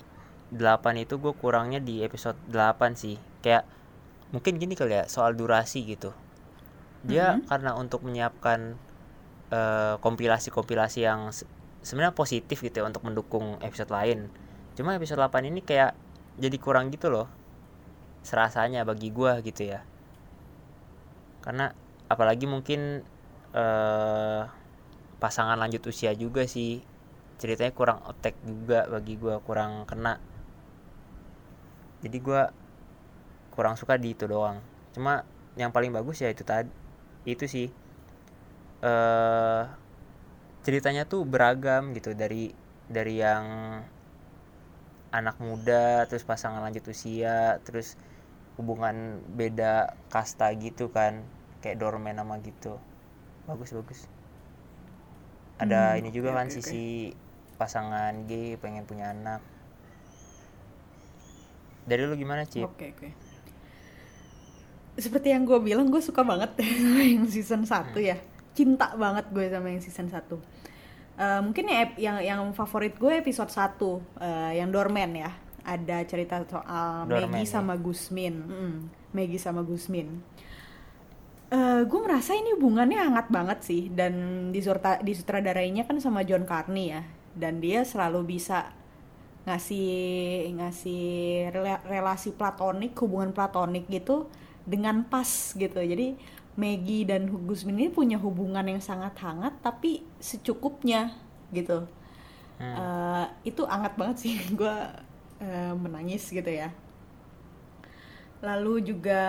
[0.55, 3.19] 8 itu gue kurangnya di episode 8 sih.
[3.43, 3.67] Kayak
[4.31, 6.15] mungkin gini kali ya soal durasi gitu.
[7.03, 8.79] Dia karena untuk menyiapkan
[9.51, 11.49] eh, kompilasi-kompilasi yang se-
[11.87, 14.27] sebenarnya positif gitu ya untuk mendukung episode lain.
[14.75, 15.95] Cuma episode 8 ini kayak
[16.37, 17.31] jadi kurang gitu loh.
[18.27, 19.81] Serasanya bagi gua gitu ya.
[21.45, 21.71] Karena
[22.11, 23.03] apalagi mungkin
[23.57, 24.43] eh
[25.23, 26.83] pasangan lanjut usia juga sih.
[27.41, 30.19] Ceritanya kurang otek juga bagi gua, kurang kena.
[32.05, 32.51] Jadi gua
[33.55, 34.61] kurang suka di itu doang.
[34.93, 35.25] Cuma
[35.57, 36.69] yang paling bagus ya itu tadi
[37.25, 37.67] itu sih
[38.83, 39.63] eh
[40.67, 42.51] ceritanya tuh beragam gitu dari
[42.91, 43.45] dari yang
[45.15, 47.95] anak muda terus pasangan lanjut usia terus
[48.59, 51.23] hubungan beda kasta gitu kan
[51.63, 52.75] kayak doorman sama gitu
[53.49, 54.01] bagus bagus
[55.57, 56.57] ada Hmm, ini juga oke, kan oke.
[56.57, 57.13] sisi
[57.57, 59.41] pasangan gay pengen punya anak
[61.87, 62.69] dari lu gimana Cip?
[62.69, 63.09] Oke, oke.
[64.97, 66.57] Seperti yang gue bilang, gue suka banget
[67.13, 68.17] yang season 1 ya.
[68.57, 70.17] Cinta banget gue sama yang season 1.
[70.17, 73.77] Eh, mungkin ya yang yang favorit gue episode 1
[74.25, 75.31] eh, yang Doorman ya.
[75.67, 77.55] Ada cerita soal Doorman, Maggie ya.
[77.61, 78.35] sama Gusmin.
[78.49, 78.77] Mm,
[79.13, 80.25] Maggie sama Gusmin.
[81.47, 86.91] Eh, gue merasa ini hubungannya hangat banget sih dan disurta, disutradarainya kan sama John Carney
[86.91, 87.07] ya
[87.39, 88.73] dan dia selalu bisa
[89.47, 91.05] ngasih ngasih
[91.55, 94.27] rela- relasi platonik hubungan platonik gitu
[94.67, 96.19] dengan pas gitu jadi
[96.57, 101.13] Maggie dan Gusmin ini punya hubungan yang sangat hangat tapi secukupnya
[101.53, 101.87] gitu
[102.57, 104.77] Eh, itu hangat banget sih gue
[105.77, 106.73] menangis gitu ya
[108.45, 109.23] Lalu juga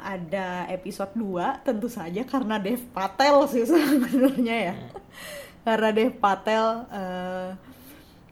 [0.00, 4.74] ada episode 2 tentu saja karena Dev Patel sih sebenarnya ya.
[5.60, 7.48] karena Dev Patel eh,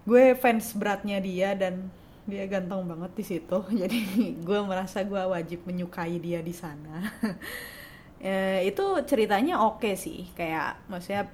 [0.08, 1.92] gue fans beratnya dia dan
[2.24, 3.58] dia ganteng banget di situ.
[3.80, 4.00] Jadi
[4.40, 7.04] gue merasa gue wajib menyukai dia di sana.
[8.18, 11.30] Eh, itu ceritanya oke sih, kayak maksudnya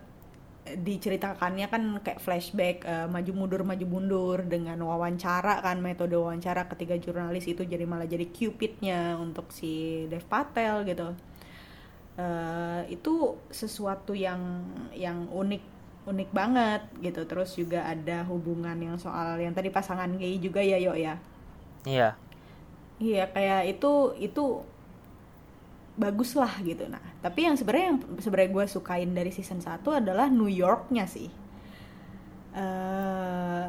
[0.64, 6.96] diceritakannya kan kayak flashback eh, maju mundur maju mundur dengan wawancara kan metode wawancara ketiga
[6.96, 11.08] jurnalis itu jadi malah jadi cupidnya untuk si Dev Patel gitu.
[12.14, 13.14] Eh, itu
[13.50, 14.62] sesuatu yang
[14.94, 15.62] yang unik
[16.06, 17.20] unik banget gitu.
[17.26, 21.14] Terus juga ada hubungan yang soal yang tadi pasangan gay juga ya yo ya?
[21.84, 22.08] Iya.
[23.02, 24.42] Iya kayak itu itu
[25.94, 26.90] bagus lah gitu.
[26.90, 31.30] Nah tapi yang sebenarnya yang sebenarnya gue sukain dari season 1 adalah New Yorknya sih.
[32.54, 33.68] Eh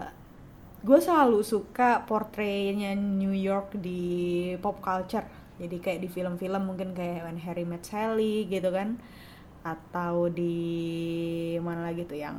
[0.86, 5.26] gue selalu suka portraynya New York di pop culture.
[5.56, 8.98] Jadi kayak di film-film mungkin kayak When Harry Met Sally gitu kan.
[9.66, 12.38] Atau di mana lagi tuh yang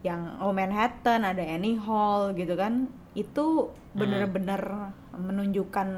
[0.00, 2.90] yang Oh Manhattan ada Annie Hall gitu kan.
[3.14, 5.88] Itu bener-bener menunjukkan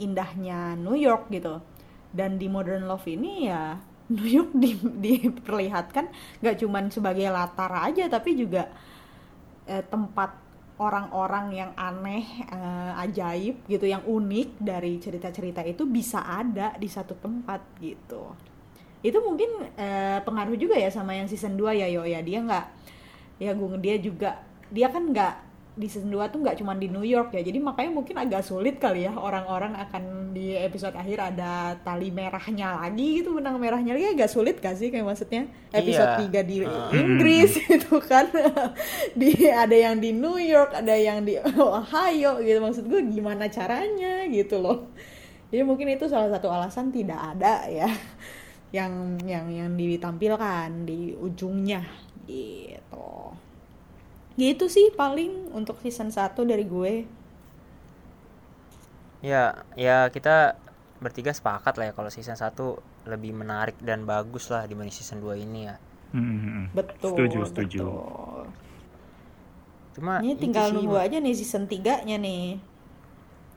[0.00, 1.60] indahnya New York gitu
[2.16, 3.76] dan di Modern Love ini ya
[4.08, 4.72] New York di,
[5.04, 6.08] diperlihatkan
[6.40, 8.72] gak cuman sebagai latar aja tapi juga
[9.68, 16.76] eh, tempat orang-orang yang aneh, eh, ajaib gitu, yang unik dari cerita-cerita itu bisa ada
[16.76, 18.36] di satu tempat gitu.
[19.00, 22.20] Itu mungkin eh, pengaruh juga ya sama yang season 2 ya Yo ya.
[22.20, 22.66] Dia nggak
[23.36, 24.40] ya gue dia juga
[24.72, 25.34] dia kan nggak
[25.76, 27.44] di season 2 tuh nggak cuma di New York ya.
[27.44, 32.80] Jadi makanya mungkin agak sulit kali ya orang-orang akan di episode akhir ada tali merahnya
[32.80, 34.16] lagi gitu benang merahnya lagi.
[34.16, 36.40] Agak sulit gak sih kayak maksudnya episode Iya.
[36.44, 36.90] 3 di Uh.
[36.96, 38.24] Inggris itu kan?
[39.20, 42.58] Di ada yang di New York ada yang di Ohio gitu.
[42.58, 44.88] Maksud gue gimana caranya gitu loh.
[45.52, 47.86] Jadi mungkin itu salah satu alasan tidak ada ya
[48.74, 51.86] yang yang yang ditampilkan di ujungnya
[52.26, 53.30] gitu
[54.36, 56.94] gitu sih paling untuk season 1 dari gue
[59.24, 60.54] Ya, ya kita
[61.00, 62.52] bertiga sepakat lah ya kalau season 1
[63.10, 65.76] lebih menarik dan bagus lah dibanding season 2 ini ya.
[66.14, 66.64] Hmm, hmm, hmm.
[66.76, 67.78] betul Setuju, setuju.
[67.90, 68.42] betul.
[69.96, 72.60] Cuma ini tinggal nunggu aja nih season 3 nya nih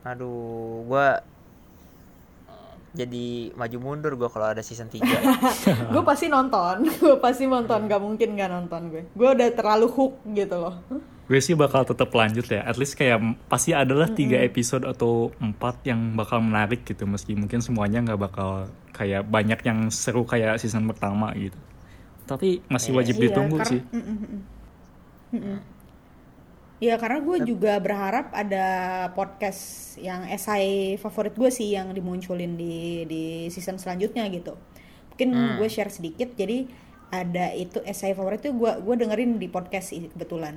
[0.00, 1.20] Aduh, gua
[2.90, 4.98] jadi maju mundur gua kalau ada season 3.
[5.94, 10.14] gue pasti nonton gue pasti nonton gak mungkin gak nonton gue gue udah terlalu hook
[10.34, 10.74] gitu loh
[11.30, 12.66] Gue sih bakal tetap lanjut ya.
[12.66, 17.06] At least kayak pasti adalah tiga episode atau empat yang bakal menarik gitu.
[17.06, 21.54] Meski mungkin semuanya nggak bakal kayak banyak yang seru kayak season pertama gitu.
[22.26, 23.78] Tapi masih wajib Iya, ditunggu sih.
[26.80, 28.64] Ya karena gue juga berharap ada
[29.12, 34.56] podcast yang esai favorit gue sih yang dimunculin di di season selanjutnya gitu.
[35.12, 36.32] Mungkin gue share sedikit.
[36.32, 36.64] Jadi
[37.12, 40.56] ada itu esai favorit itu gue gue dengerin di podcast sih kebetulan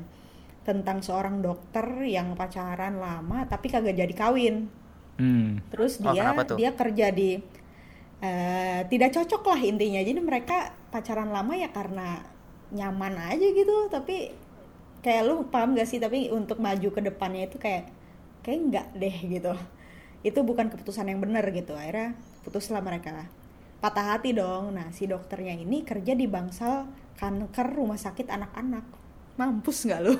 [0.63, 4.71] tentang seorang dokter yang pacaran lama tapi kagak jadi kawin.
[5.19, 5.59] Hmm.
[5.75, 6.55] Terus Oh, dia tuh?
[6.55, 7.35] dia kerja di
[8.23, 9.99] eh, tidak cocok lah intinya.
[9.99, 12.23] Jadi mereka pacaran lama ya karena
[12.71, 13.91] nyaman aja gitu.
[13.91, 14.31] Tapi
[15.03, 15.99] kayak lu paham gak sih?
[15.99, 17.91] Tapi untuk maju ke depannya itu kayak
[18.41, 19.53] kayak enggak deh gitu.
[20.23, 21.75] Itu bukan keputusan yang benar gitu.
[21.75, 22.15] Akhirnya
[22.47, 23.27] putuslah mereka.
[23.83, 24.73] Patah hati dong.
[24.73, 26.87] Nah si dokternya ini kerja di bangsal
[27.19, 28.85] kanker rumah sakit anak-anak.
[29.35, 30.15] Mampus nggak lu?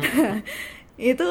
[0.00, 0.40] Nah,
[1.12, 1.28] itu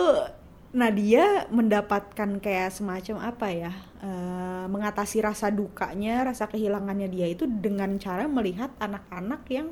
[0.71, 7.43] nah dia mendapatkan kayak semacam apa ya eh, mengatasi rasa dukanya rasa kehilangannya dia itu
[7.43, 9.67] dengan cara melihat anak-anak yang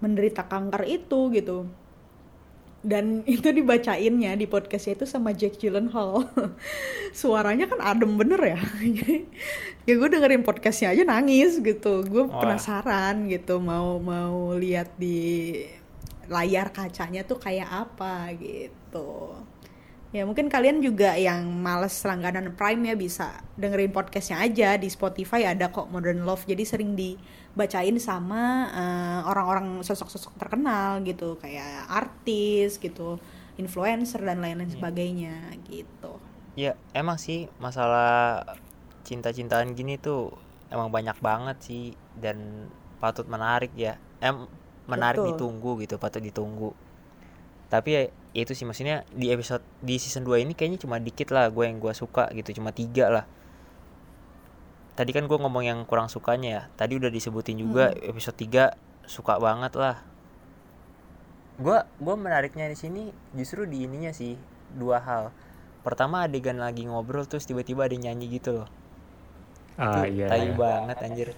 [0.00, 1.68] menderita kanker itu gitu
[2.82, 6.26] dan itu dibacainnya di podcastnya itu sama Jack Gyllenhaal.
[7.16, 8.60] Suaranya kan adem bener ya.
[9.82, 12.06] Ya gue dengerin podcastnya aja nangis gitu.
[12.06, 12.38] Gue Wah.
[12.38, 15.58] penasaran gitu mau mau lihat di
[16.30, 19.34] layar kacanya tuh kayak apa gitu
[20.12, 25.48] ya mungkin kalian juga yang males langganan Prime ya bisa dengerin podcastnya aja di Spotify
[25.48, 32.76] ada kok Modern Love jadi sering dibacain sama eh, orang-orang sosok-sosok terkenal gitu kayak artis
[32.76, 33.16] gitu
[33.56, 36.20] influencer dan lain-lain sebagainya gitu
[36.52, 38.44] Ya, emang sih masalah
[39.08, 40.36] cinta-cintaan gini tuh
[40.68, 41.84] emang banyak banget sih
[42.20, 42.68] dan
[43.00, 43.96] patut menarik ya.
[44.20, 44.44] Em
[44.84, 45.30] menarik Betul.
[45.32, 46.76] ditunggu gitu, patut ditunggu.
[47.72, 51.52] Tapi ya itu sih maksudnya di episode di season 2 ini kayaknya cuma dikit lah
[51.52, 53.24] gue yang gue suka gitu, cuma tiga lah.
[54.92, 56.62] Tadi kan gue ngomong yang kurang sukanya ya.
[56.76, 58.72] Tadi udah disebutin juga episode 3
[59.06, 60.00] suka banget lah.
[61.60, 63.02] Gua gua menariknya di sini
[63.36, 64.40] justru di ininya sih
[64.72, 65.30] dua hal.
[65.84, 68.68] Pertama adegan lagi ngobrol terus tiba-tiba ada nyanyi gitu loh.
[69.76, 70.26] Ah Itu iya.
[70.32, 70.56] tai iya.
[70.56, 71.28] banget anjir.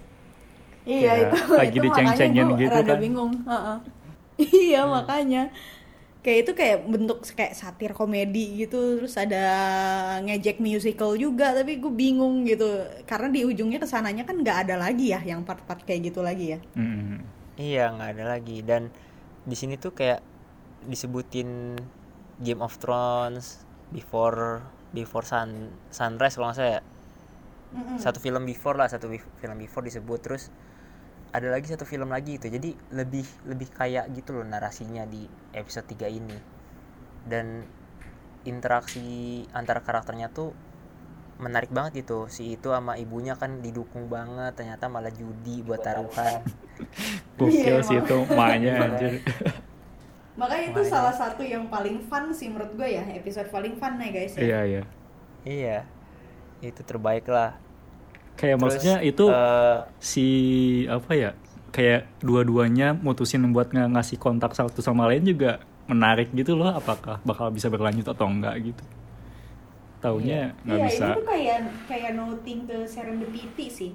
[0.85, 2.98] Iya Kayak itu lagi itu makanya diceng-cengin gue gitu rada kan.
[3.00, 3.33] bingung.
[3.42, 3.78] Heeh.
[4.70, 5.42] iya makanya
[6.25, 9.45] kayak itu kayak bentuk kayak satir komedi gitu terus ada
[10.25, 12.65] ngejek musical juga tapi gue bingung gitu
[13.05, 16.57] karena di ujungnya ke sananya kan nggak ada lagi ya yang part-part kayak gitu lagi
[16.57, 16.59] ya.
[16.81, 17.21] Hmm.
[17.61, 18.89] Iya nggak ada lagi dan
[19.45, 20.25] di sini tuh kayak
[20.89, 21.77] disebutin
[22.41, 23.61] Game of Thrones
[23.93, 24.65] before
[24.97, 26.83] before sun sunrise kalau nggak salah ya.
[28.01, 30.49] Satu film before lah satu film before disebut terus
[31.35, 32.47] ada lagi satu film lagi gitu.
[32.47, 36.38] Jadi lebih lebih kayak gitu loh narasinya di episode 3 ini.
[37.27, 37.66] Dan
[38.47, 40.55] interaksi antara karakternya tuh
[41.42, 42.31] menarik banget gitu.
[42.31, 46.47] Si itu sama ibunya kan didukung banget ternyata malah judi buat taruhan.
[47.38, 48.07] Gokil Iya, sih emang.
[48.07, 49.12] itu maknya anjir.
[50.39, 54.11] Makanya itu salah satu yang paling fun sih menurut gue ya episode paling fun nih
[54.14, 54.43] guys ya.
[54.43, 54.82] Iya iya.
[55.43, 55.78] iya.
[56.62, 57.59] Itu terbaik lah
[58.35, 60.26] Kayak Terus, maksudnya itu eh, si
[60.91, 61.30] apa ya?
[61.70, 66.70] Kayak dua-duanya mutusin buat nggak ngasih kontak satu sama lain juga menarik gitu loh.
[66.70, 68.85] Apakah bakal bisa berlanjut atau enggak gitu?
[69.99, 71.05] Taunya nggak Iya, bisa.
[71.07, 71.59] ini tuh kayak
[71.89, 73.93] kayak noting ke serendipity sih.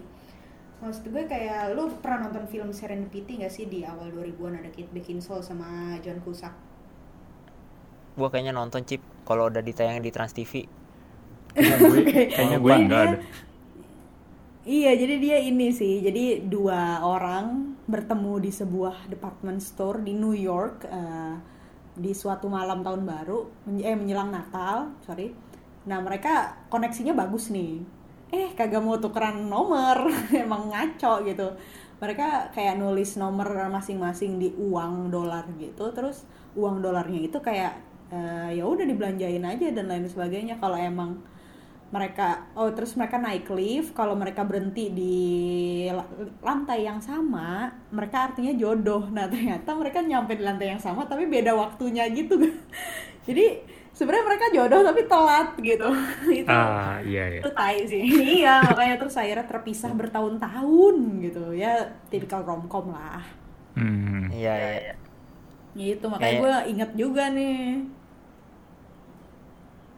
[0.80, 4.88] Maksud gue kayak lu pernah nonton film Serendipity gak sih di awal 2000-an ada Kate
[4.96, 6.56] Beckinsale sama John Cusack?
[8.16, 10.68] gua kayaknya nonton chip kalau udah ditayang di Trans TV
[11.50, 12.00] Kayaknya gue,
[12.36, 13.18] kayaknya gue enggak ada.
[14.68, 16.04] Iya, jadi dia ini sih.
[16.04, 20.86] Jadi dua orang bertemu di sebuah department store di New York.
[20.88, 21.36] eh,
[21.94, 23.40] di suatu malam tahun baru
[23.70, 25.30] men- eh menjelang Natal sorry
[25.86, 27.84] nah mereka koneksinya bagus nih
[28.34, 30.10] eh kagak mau tukeran nomor
[30.46, 31.48] emang ngaco gitu
[32.02, 36.26] mereka kayak nulis nomor masing-masing di uang dolar gitu terus
[36.58, 37.78] uang dolarnya itu kayak
[38.10, 41.20] eh, ya udah dibelanjain aja dan lain sebagainya kalau emang
[41.90, 45.18] mereka oh terus mereka naik lift kalau mereka berhenti di
[45.90, 46.06] la-
[46.40, 49.10] lantai yang sama mereka artinya jodoh.
[49.10, 52.38] Nah ternyata mereka nyampe di lantai yang sama tapi beda waktunya gitu.
[53.28, 53.46] Jadi
[53.90, 55.90] sebenarnya mereka jodoh tapi telat gitu.
[56.46, 57.40] Itu Ah, iya ya.
[57.42, 58.06] itu tai sih.
[58.42, 61.58] Iya makanya terus akhirnya terpisah bertahun-tahun gitu.
[61.58, 61.74] Ya
[62.14, 63.26] tipikal romcom lah.
[63.74, 64.30] Hmm.
[64.30, 64.94] Iya, iya.
[65.74, 67.82] gitu makanya Kayak- gue inget juga nih.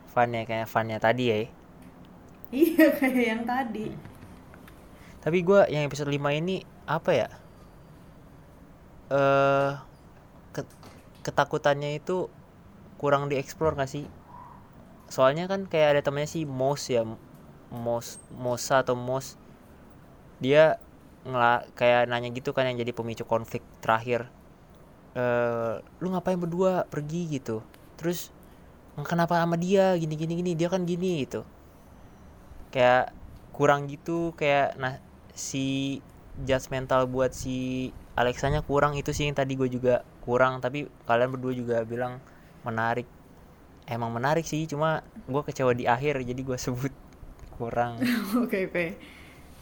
[0.07, 1.39] Fun ya kayak funnya tadi ya.
[2.59, 3.85] Iya kayak yang tadi
[5.23, 6.55] Tapi gua yang episode 5 ini
[6.89, 7.27] apa ya?
[9.11, 9.71] Eh
[10.55, 10.79] ke-
[11.25, 12.17] ketakutannya itu
[13.01, 14.05] kurang dieksplor gak sih?
[15.11, 17.03] Soalnya kan kayak ada temennya si Mos ya,
[17.85, 18.07] Mos
[18.43, 19.35] Mosa atau Mos.
[20.43, 20.63] Dia
[21.27, 24.27] ngela kayak nanya gitu kan yang jadi pemicu konflik terakhir.
[25.17, 27.61] Eh lu ngapain berdua pergi gitu?
[27.99, 28.31] Terus
[29.11, 31.41] kenapa sama dia gini gini gini dia kan gini gitu
[32.71, 33.11] kayak
[33.51, 34.97] kurang gitu kayak nah
[35.35, 35.99] si
[36.47, 41.53] judgmental buat si Alexanya kurang itu sih yang tadi gue juga kurang tapi kalian berdua
[41.55, 42.23] juga bilang
[42.63, 43.07] menarik
[43.87, 46.93] emang menarik sih cuma gue kecewa di akhir jadi gue sebut
[47.59, 48.01] kurang
[48.43, 48.85] Oke oke.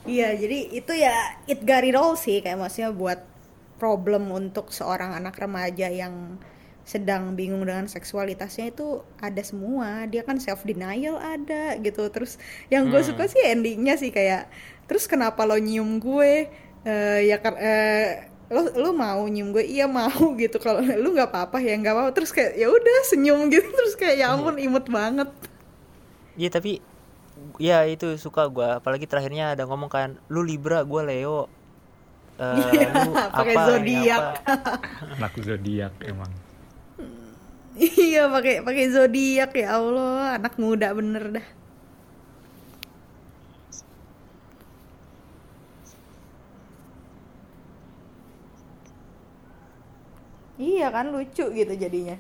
[0.08, 3.20] Iya jadi itu ya it got it sih kayak maksudnya buat
[3.76, 6.40] problem untuk seorang anak remaja yang
[6.90, 10.10] sedang bingung dengan seksualitasnya itu ada semua.
[10.10, 12.10] Dia kan self denial ada gitu.
[12.10, 12.42] Terus
[12.74, 13.14] yang gue Hmm.
[13.14, 14.50] suka sih endingnya sih kayak
[14.90, 16.50] terus kenapa lo nyium gue?
[16.82, 19.62] Eh, ya kan eh, lo lo mau nyium gue?
[19.70, 20.10] Iya mau.
[20.42, 20.58] Gitu.
[20.58, 22.12] Kalau lu nggak apa-apa ya nggak apa-apa.
[22.18, 23.46] Terus kayak ya udah senyum.
[23.54, 23.70] Gitu.
[23.70, 25.30] Terus kayak ya ampun imut banget.
[26.42, 26.82] Iya tapi
[27.62, 31.46] ya itu suka gue apalagi terakhirnya ada ngomong kan lu Libra gue Leo.
[32.42, 34.24] Eh, lu pakai zodiak.
[35.22, 36.49] Anak zodiak emang.
[37.80, 41.48] Iya pakai pakai zodiak ya Allah anak muda bener dah.
[50.60, 52.16] Iya kan lucu gitu jadinya.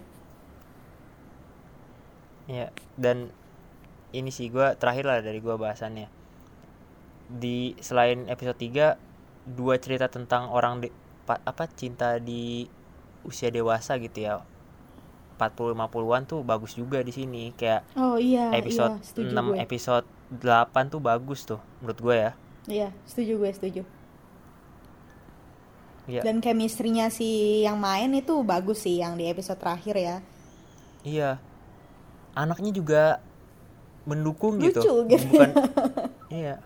[2.49, 3.29] Ya, dan
[4.19, 6.07] ini sih gua terakhir lah dari gua bahasannya.
[7.29, 8.87] Di selain episode 3
[9.45, 10.93] dua cerita tentang orang de-
[11.27, 12.65] pa- apa cinta di
[13.29, 14.33] usia dewasa gitu ya.
[15.39, 19.55] 40 50-an tuh bagus juga di sini kayak Oh iya episode iya setuju 6 gue.
[19.63, 22.31] episode 8 tuh bagus tuh menurut gue ya.
[22.67, 23.81] Iya setuju gue setuju.
[26.09, 26.21] Iya.
[26.25, 30.15] Dan chemistry-nya si yang main itu bagus sih yang di episode terakhir ya.
[31.05, 31.31] Iya.
[32.35, 33.03] Anaknya juga
[34.03, 35.05] mendukung Lucu gitu.
[35.07, 35.25] gitu.
[35.31, 35.49] Bukan
[36.33, 36.61] Iya.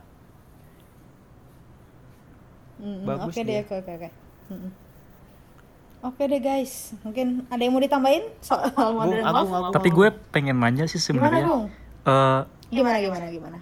[2.83, 4.09] Mm, Bagus Oke deh oke oke oke.
[6.03, 9.71] Oke deh guys, mungkin ada yang mau ditambahin soal Modern Agung, Love?
[9.71, 9.73] Agung.
[9.73, 11.45] Tapi gue pengen nanya sih Gimana sebenarnya.
[11.47, 11.65] Bung?
[12.03, 13.57] eh, Gimana gimana gimana?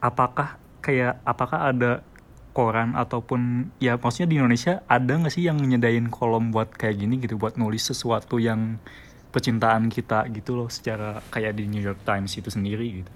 [0.00, 2.02] apakah kayak apakah ada
[2.50, 7.22] koran ataupun ya maksudnya di Indonesia ada nggak sih yang nyedain kolom buat kayak gini
[7.22, 8.82] gitu buat nulis sesuatu yang
[9.30, 13.12] percintaan kita gitu loh secara kayak di New York Times itu sendiri gitu.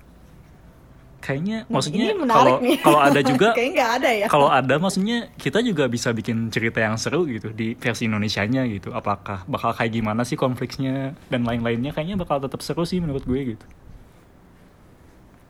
[1.26, 2.78] Kayaknya Nah, maksudnya kalau nih.
[2.78, 4.26] kalau ada juga Kayaknya nggak ada ya.
[4.30, 8.94] kalau ada maksudnya kita juga bisa bikin cerita yang seru gitu di versi Indonesianya gitu.
[8.94, 13.40] Apakah bakal kayak gimana sih konfliknya dan lain-lainnya kayaknya bakal tetap seru sih menurut gue
[13.52, 13.66] gitu.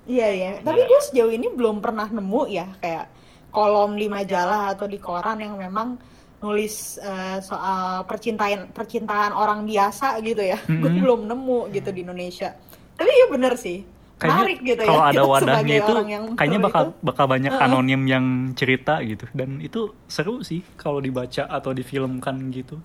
[0.07, 0.51] Iya iya.
[0.63, 3.11] Tapi gue sejauh ini belum pernah nemu ya kayak
[3.51, 5.99] kolom di majalah atau di koran yang memang
[6.37, 10.59] nulis eh, soal percintaan percintaan orang biasa gitu ya.
[10.81, 11.01] Gue Mm-mm.
[11.01, 12.55] belum nemu gitu di Indonesia.
[12.95, 13.83] Tapi iya bener sih.
[14.17, 14.89] Kayaknya gitu ya.
[14.89, 16.93] kalau ada kita wadahnya itu yang kayaknya bakal itu.
[17.05, 18.25] bakal banyak anonim yang
[18.57, 22.81] cerita gitu dan itu seru sih kalau dibaca atau difilmkan gitu.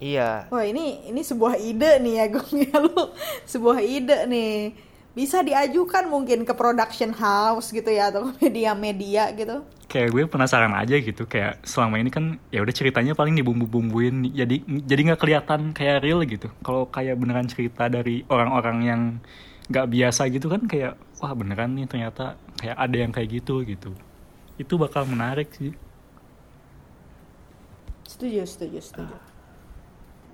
[0.00, 0.48] Iya.
[0.48, 2.26] Wah ini ini sebuah ide nih ya
[2.72, 3.12] ya lu
[3.44, 4.72] sebuah ide nih
[5.14, 9.62] bisa diajukan mungkin ke production house gitu ya atau media-media gitu.
[9.86, 14.64] Kayak gue penasaran aja gitu kayak selama ini kan ya udah ceritanya paling dibumbu-bumbuin jadi
[14.64, 16.50] jadi nggak kelihatan kayak real gitu.
[16.66, 19.02] Kalau kayak beneran cerita dari orang-orang yang
[19.70, 23.90] nggak biasa gitu kan kayak wah beneran nih ternyata kayak ada yang kayak gitu gitu.
[24.60, 25.72] Itu bakal menarik sih.
[28.04, 29.16] Setuju, setuju, setuju.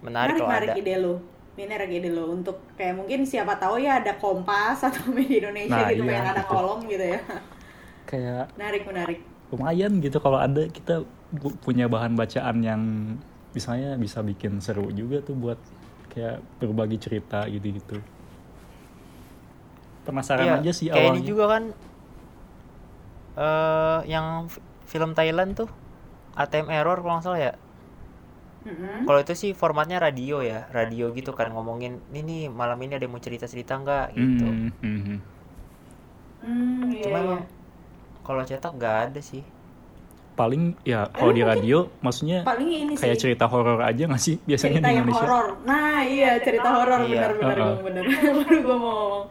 [0.07, 0.74] Menarik kalau ada.
[0.81, 1.14] ide lo.
[1.59, 5.91] Menarik ide lo untuk kayak mungkin siapa tahu ya ada Kompas atau media Indonesia Nah,
[5.91, 6.51] gitu iya, yang ada gitu.
[6.51, 7.20] kolom gitu ya.
[8.07, 9.18] Kayak Menarik, menarik.
[9.51, 10.95] lumayan gitu kalau ada kita
[11.62, 12.83] punya bahan bacaan yang
[13.57, 15.59] misalnya bisa bikin seru juga tuh buat
[16.11, 17.99] kayak berbagi cerita gitu-gitu
[20.03, 21.62] penasaran Iya, aja sih kayak awalnya ini juga kan
[23.36, 25.68] eh yang fi- film Thailand tuh
[26.34, 27.55] ATM Error kalau nggak salah ya
[28.61, 29.09] Mm-mm.
[29.09, 33.03] kalau itu sih formatnya radio ya radio gitu kan ngomongin ini nih malam ini ada
[33.03, 35.18] yang mau cerita cerita nggak gitu Hmm, hmm, hmm.
[36.40, 37.24] Hmm, iya, cuma iya.
[37.24, 37.40] emang
[38.20, 39.44] kalau cetak nggak ada sih
[40.30, 44.40] paling ya kalau di radio maksudnya paling ini kayak sih cerita horor aja nggak sih
[44.40, 45.46] biasanya cerita di yang Indonesia horor.
[45.62, 47.12] Nah, iya cerita horor Iya.
[47.12, 47.68] benar-benar Uh-uh.
[47.70, 48.05] gue bener.
[48.40, 49.24] Baru gue mau ngomong.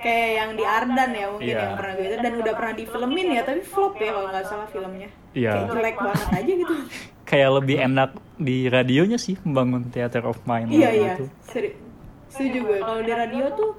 [0.00, 1.60] Kayak yang di Ardan ya mungkin Iya.
[1.60, 4.68] yang pernah gue itu dan udah pernah difilmin ya tapi flop ya kalau nggak salah
[4.68, 5.08] filmnya.
[5.32, 5.52] Iya.
[5.52, 6.74] Kayak jelek banget aja gitu.
[7.30, 11.14] kayak lebih enak di radionya sih membangun theater of mind iya iya.
[11.14, 11.78] gitu Seri-
[12.26, 13.70] setuju gue kalau di radio tuh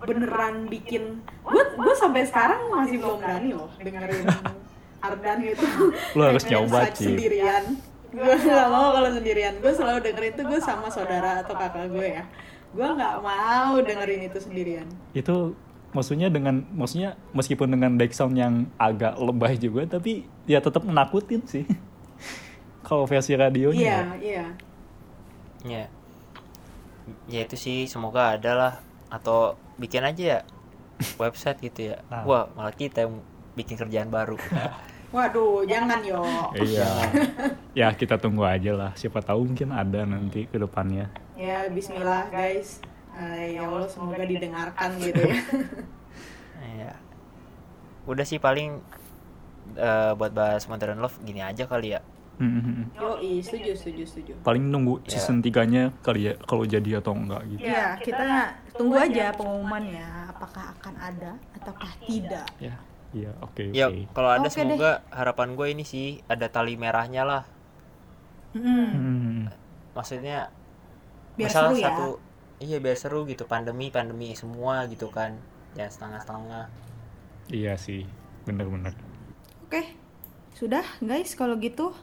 [0.00, 4.30] beneran bikin gue gue sampai sekarang masih belum berani loh dengerin
[5.00, 5.64] Ardan itu.
[6.12, 7.08] Lu harus nyoba, Ci.
[7.08, 7.64] Sendirian.
[8.10, 9.56] Gue gak mau kalau sendirian.
[9.56, 12.24] Gue selalu dengerin itu gue sama saudara atau kakak gue ya.
[12.70, 14.84] Gue nggak mau dengerin itu sendirian.
[15.10, 15.56] itu
[15.90, 21.66] maksudnya dengan maksudnya meskipun dengan background yang agak lebay juga tapi ya tetap menakutin sih
[22.86, 24.04] kalau versi radionya Iya, ya.
[24.20, 24.46] iya.
[25.62, 25.84] ya
[27.26, 28.74] ya itu sih semoga ada lah
[29.10, 30.40] atau bikin aja ya
[31.22, 32.22] website gitu ya Ah.
[32.22, 33.18] wah malah kita yang
[33.52, 34.38] bikin kerjaan baru
[35.10, 36.22] Waduh, jangan yo.
[36.54, 36.86] iya
[37.74, 42.78] ya kita tunggu aja lah siapa tahu mungkin ada nanti ke depannya Ya, Bismillah guys.
[43.20, 45.36] Eh, ya Allah semoga didengarkan gitu ya.
[46.62, 46.92] Iya.
[48.04, 48.80] udah sih paling
[49.74, 52.00] eh, buat bahas Modern Love gini aja kali ya
[52.36, 54.32] Hmm, Yo, setuju, setuju, setuju.
[54.40, 55.12] paling nunggu Ya.
[55.12, 55.60] season 3
[56.00, 61.36] kali ya kalau jadi atau enggak gitu Ya, kita tunggu aja pengumumannya apakah akan ada
[61.52, 62.48] ataukah tidak.
[62.56, 62.80] ya
[63.12, 64.48] iya oke ya oke kalau ada deh.
[64.50, 67.44] semoga harapan gue ini sih ada tali merahnya lah
[68.50, 69.40] Hmm, Hmm,
[69.92, 70.48] maksudnya
[71.36, 71.86] biar misalnya seru ya.
[71.86, 72.06] satu
[72.60, 75.34] iya biar seru gitu pandemi pandemi semua gitu kan
[75.74, 76.64] jangan setengah-setengah
[77.50, 78.04] iya sih
[78.44, 78.94] bener-bener
[79.70, 79.86] Oke,
[80.58, 81.94] sudah guys kalau gitu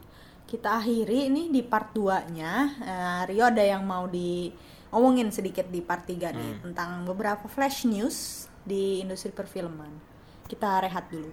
[0.48, 2.54] kita akhiri ini di part 2-nya.
[2.80, 8.48] Eh, Rio ada yang mau diomongin sedikit di part 3 nih tentang beberapa flash news
[8.64, 9.92] di industri perfilman.
[10.48, 11.28] Kita rehat dulu.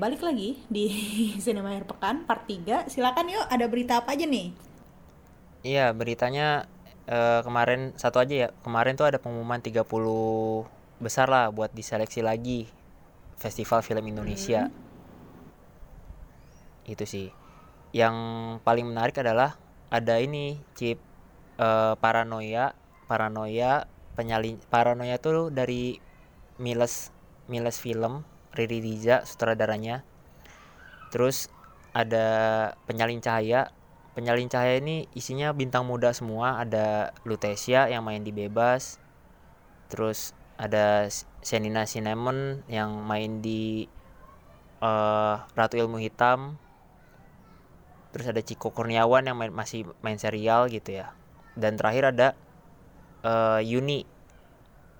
[0.00, 0.88] Balik lagi di
[1.44, 2.88] Cinema Air Pekan part 3.
[2.88, 4.48] Silakan yuk, ada berita apa aja nih?
[5.60, 6.64] iya beritanya
[7.04, 8.48] eh, kemarin satu aja ya.
[8.64, 9.84] Kemarin tuh ada pengumuman 30
[11.04, 12.64] besar lah buat diseleksi lagi
[13.36, 14.72] festival film Indonesia.
[16.88, 17.28] Itu sih.
[17.92, 18.16] Yang
[18.64, 19.60] paling menarik adalah
[19.92, 20.96] ada ini chip
[21.60, 22.72] eh, paranoia
[23.04, 23.84] paranoia
[24.16, 26.00] penyalin paranoia tuh dari
[26.56, 27.12] Miles
[27.52, 30.02] Miles Film Riri Riza sutradaranya.
[31.10, 31.50] Terus
[31.90, 32.26] ada
[32.86, 33.70] penyalin cahaya.
[34.14, 36.58] Penyalin cahaya ini isinya bintang muda semua.
[36.58, 38.98] Ada Lutesia yang main di bebas.
[39.90, 41.06] Terus ada
[41.42, 43.86] Senina Cinnamon yang main di
[44.82, 46.58] eh, Ratu Ilmu Hitam.
[48.10, 51.14] Terus ada Ciko Kurniawan yang main, masih main serial gitu ya.
[51.54, 52.28] Dan terakhir ada
[53.22, 54.06] eh, Yuni.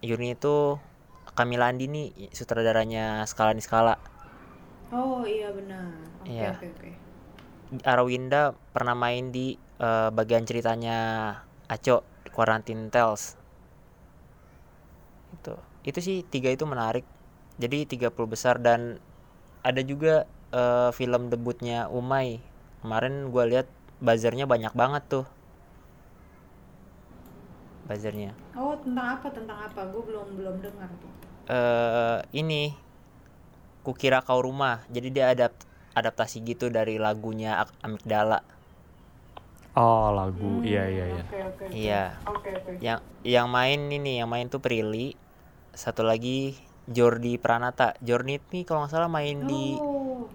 [0.01, 0.80] Yuni itu
[1.41, 3.97] Kamila Andini sutradaranya Skala Niskala
[4.93, 5.88] Oh iya benar.
[6.20, 6.53] Oke Iya.
[6.53, 6.91] oke oke.
[7.88, 11.32] Arawinda pernah main di eh, bagian ceritanya
[11.64, 13.41] Aco Quarantine Tales
[15.32, 15.55] itu
[15.88, 17.07] itu sih tiga itu menarik
[17.57, 19.01] jadi 30 besar dan
[19.64, 22.36] ada juga eh, film debutnya Umay
[22.84, 23.64] kemarin gua lihat
[24.05, 25.24] buzzernya banyak banget tuh
[27.88, 29.80] buzzernya Oh tentang apa tentang apa?
[29.95, 31.30] Gue belum belum dengar tuh.
[31.51, 32.62] Eh ini
[33.82, 35.66] kukira kau rumah jadi dia adapt
[35.98, 38.40] adaptasi gitu dari lagunya Amigdala
[39.74, 41.64] oh lagu iya iya iya Oke oke.
[41.66, 41.74] oke.
[41.74, 42.72] iya Oke oke.
[42.78, 45.18] yang yang main ini yang main tuh Prilly
[45.74, 46.55] satu lagi
[46.90, 50.26] Jordi Pranata Jordi ini kalau nggak salah main di Oh.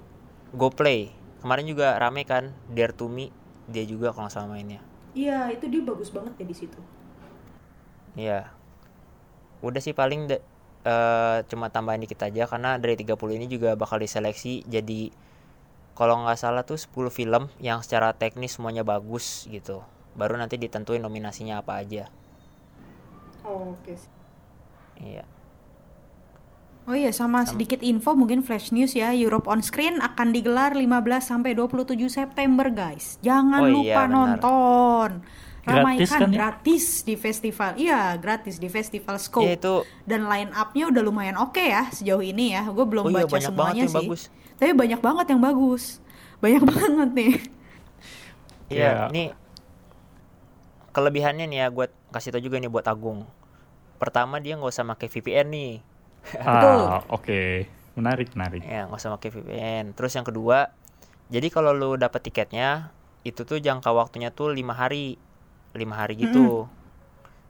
[0.55, 1.11] GoPlay
[1.43, 3.27] kemarin juga rame kan Dare to Me
[3.67, 4.81] dia juga kalau nggak salah mainnya
[5.15, 6.79] Iya itu dia bagus banget ya di situ.
[8.19, 8.51] Iya
[9.63, 10.27] udah sih paling
[10.85, 15.09] eh, cuma tambahan dikit aja karena dari 30 ini juga bakal diseleksi jadi
[15.95, 19.81] kalau nggak salah tuh 10 film yang secara teknis semuanya bagus gitu
[20.13, 22.05] baru nanti ditentuin nominasinya apa aja
[23.45, 23.93] Oh, oke.
[24.97, 25.21] iya
[26.85, 30.85] Oh iya sama sedikit info mungkin flash news ya Europe on Screen akan digelar 15
[31.17, 33.17] sampai 27 September guys.
[33.25, 34.13] Jangan Oh iya, lupa benar.
[34.37, 35.09] nonton.
[35.65, 36.37] Gratis ramaikan kan ya?
[36.37, 37.69] gratis di festival.
[37.75, 39.43] Iya, gratis di festival Scope.
[39.43, 42.63] Iya, itu- Dan line up-nya udah lumayan oke ya sejauh ini ya.
[42.67, 43.97] Gue belum Oh iya, baca banyak banget semuanya yang sih.
[43.99, 44.21] bagus.
[44.55, 45.83] Tapi banyak banget yang bagus.
[46.37, 47.33] Banyak banget nih.
[48.67, 49.03] Iya, Iya.
[49.09, 49.23] ini
[50.91, 53.27] kelebihannya nih ya gue kasih tau juga nih buat Agung.
[53.97, 55.73] Pertama dia nggak usah pakai VPN nih.
[56.37, 57.67] Ah, oke.
[57.95, 58.61] Menarik, menarik.
[58.61, 59.85] Ya, nggak usah pakai VPN.
[59.93, 60.71] Terus yang kedua,
[61.27, 62.91] jadi kalau lu dapet tiketnya,
[63.21, 65.15] itu tuh jangka waktunya tuh lima hari,
[65.75, 66.65] lima hari gitu.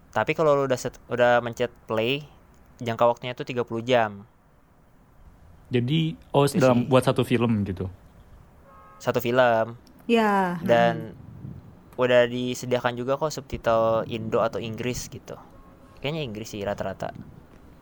[0.10, 2.24] Tapi kalau lu udah set, udah mencet play,
[2.78, 4.24] jangka waktunya tuh 30 jam
[5.66, 7.90] Jadi, oh Itu dalam buat satu film gitu.
[8.96, 10.56] satu film Ya.
[10.62, 11.18] dan
[11.96, 15.34] udah disediakan juga kok subtitle Indo atau Inggris gitu.
[16.00, 17.10] Kayaknya Inggris sih rata-rata.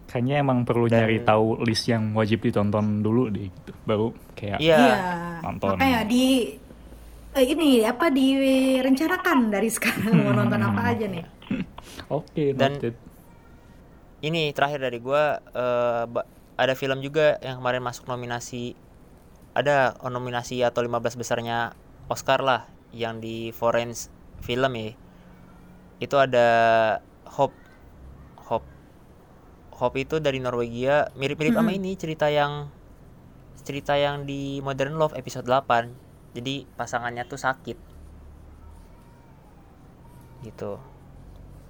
[0.05, 3.71] Kayaknya emang perlu Dan- nyari tahu list yang wajib ditonton dulu deh gitu.
[3.83, 4.77] Baru kayak Iya.
[4.79, 4.97] Iya.
[5.43, 5.75] Nonton.
[5.75, 6.55] Makanya di
[7.33, 11.25] eh, ini apa direncanakan dari sekarang mau nonton apa aja nih.
[12.17, 12.95] oke, Dan- noted.
[14.23, 18.77] Ini terakhir dari gua eh, ba- ada film juga yang kemarin masuk nominasi
[19.53, 21.77] ada nominasi atau 15 besarnya
[22.09, 23.93] Oscar lah yang di foreign
[24.41, 24.93] film ya.
[26.01, 26.47] Itu ada
[27.29, 27.53] Hope
[28.49, 28.65] Hope
[29.73, 32.69] Hope itu dari Norwegia mirip-mirip sama ini cerita yang
[33.63, 36.02] cerita yang di Modern Love episode 8.
[36.33, 37.77] Jadi pasangannya tuh sakit.
[40.43, 40.71] Gitu.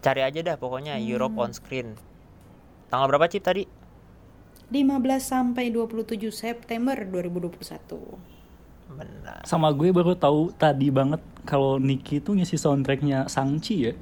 [0.04, 1.96] Cari aja dah pokoknya Europe on screen.
[2.92, 3.64] Tanggal berapa Cip tadi?
[4.72, 7.54] 15 sampai 27 September 2021.
[8.94, 9.42] Benar.
[9.46, 13.94] Sama gue baru tahu tadi banget kalau Nicky itu ngisi soundtracknya Sangchi ya.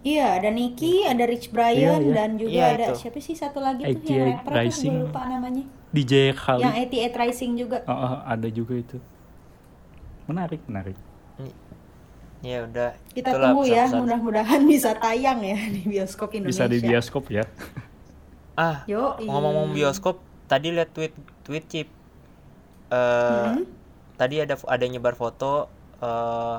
[0.00, 2.14] Iya, ada Nicky, ada Rich Brian Iya, iya.
[2.16, 3.04] dan juga Iya, ada itu.
[3.04, 5.64] siapa sih satu lagi tuh 88 yang rapper tuh gue lupa namanya.
[5.90, 6.64] DJ Khalid.
[6.64, 6.76] Yang
[7.14, 7.78] 88 Rising juga.
[7.86, 8.96] Oh, oh, ada juga itu.
[10.30, 10.96] Menarik, menarik.
[12.40, 12.96] Ya udah.
[13.12, 16.64] Kita itulah tunggu ya, mudah-mudahan bisa tayang ya di bioskop Indonesia.
[16.64, 17.44] Bisa di bioskop ya.
[18.56, 18.84] Ah,
[19.20, 21.12] ngomong-ngomong bioskop, tadi lihat tweet
[21.44, 21.88] tweet Cip.
[22.90, 23.64] Eh, Hmm?
[24.18, 25.70] tadi ada ada nyebar foto
[26.02, 26.58] eh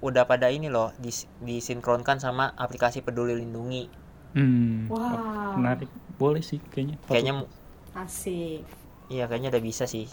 [0.00, 3.84] udah pada ini loh dis, disinkronkan sama aplikasi Peduli Lindungi.
[4.32, 4.88] Hmm.
[4.88, 5.60] Wow.
[5.60, 5.90] Menarik.
[6.16, 6.96] Boleh sih kayaknya.
[7.04, 7.12] Foto.
[7.12, 7.34] Kayaknya
[7.94, 8.62] Asik.
[9.10, 10.06] iya kayaknya udah bisa sih.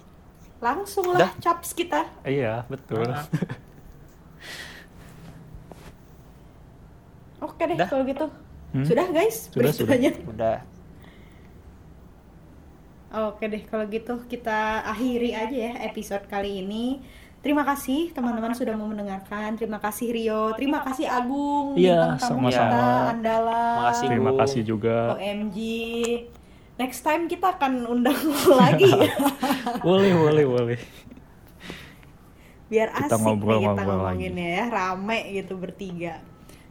[0.57, 2.09] Langsung lah caps kita.
[2.25, 3.05] Iya, betul.
[3.05, 3.21] Ah.
[7.45, 8.25] Oke deh kalau gitu.
[8.73, 8.85] Hmm?
[8.85, 10.11] Sudah guys Sudah, beritanya.
[10.25, 10.57] Udah.
[13.07, 16.99] Oke deh kalau gitu kita akhiri aja ya episode kali ini.
[17.37, 19.55] Terima kasih teman-teman sudah mau mendengarkan.
[19.55, 22.49] Terima kasih Rio, terima kasih Agung Iya, sama-sama.
[22.49, 22.81] kita
[23.13, 23.75] andalan.
[23.77, 24.97] Makasih, Terima kasih juga.
[25.15, 25.57] OMG.
[26.77, 28.17] Next time kita akan undang
[28.61, 28.89] lagi
[29.87, 30.79] boleh, boleh, boleh.
[32.67, 36.19] biar Kita asik nih kita ngobrol-ngobrol ngomonginnya ya, rame gitu bertiga.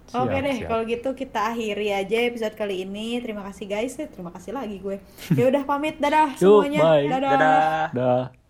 [0.06, 0.68] Siap, Oke deh, siap.
[0.70, 3.18] kalau gitu kita akhiri aja episode kali ini.
[3.18, 5.02] Terima kasih guys, Eh, terima kasih lagi gue.
[5.34, 6.80] Ya udah pamit, dadah Yuk, semuanya.
[6.84, 7.04] bye.
[7.10, 7.30] Dadah.
[7.32, 7.84] Dadah.
[7.90, 8.45] Dah.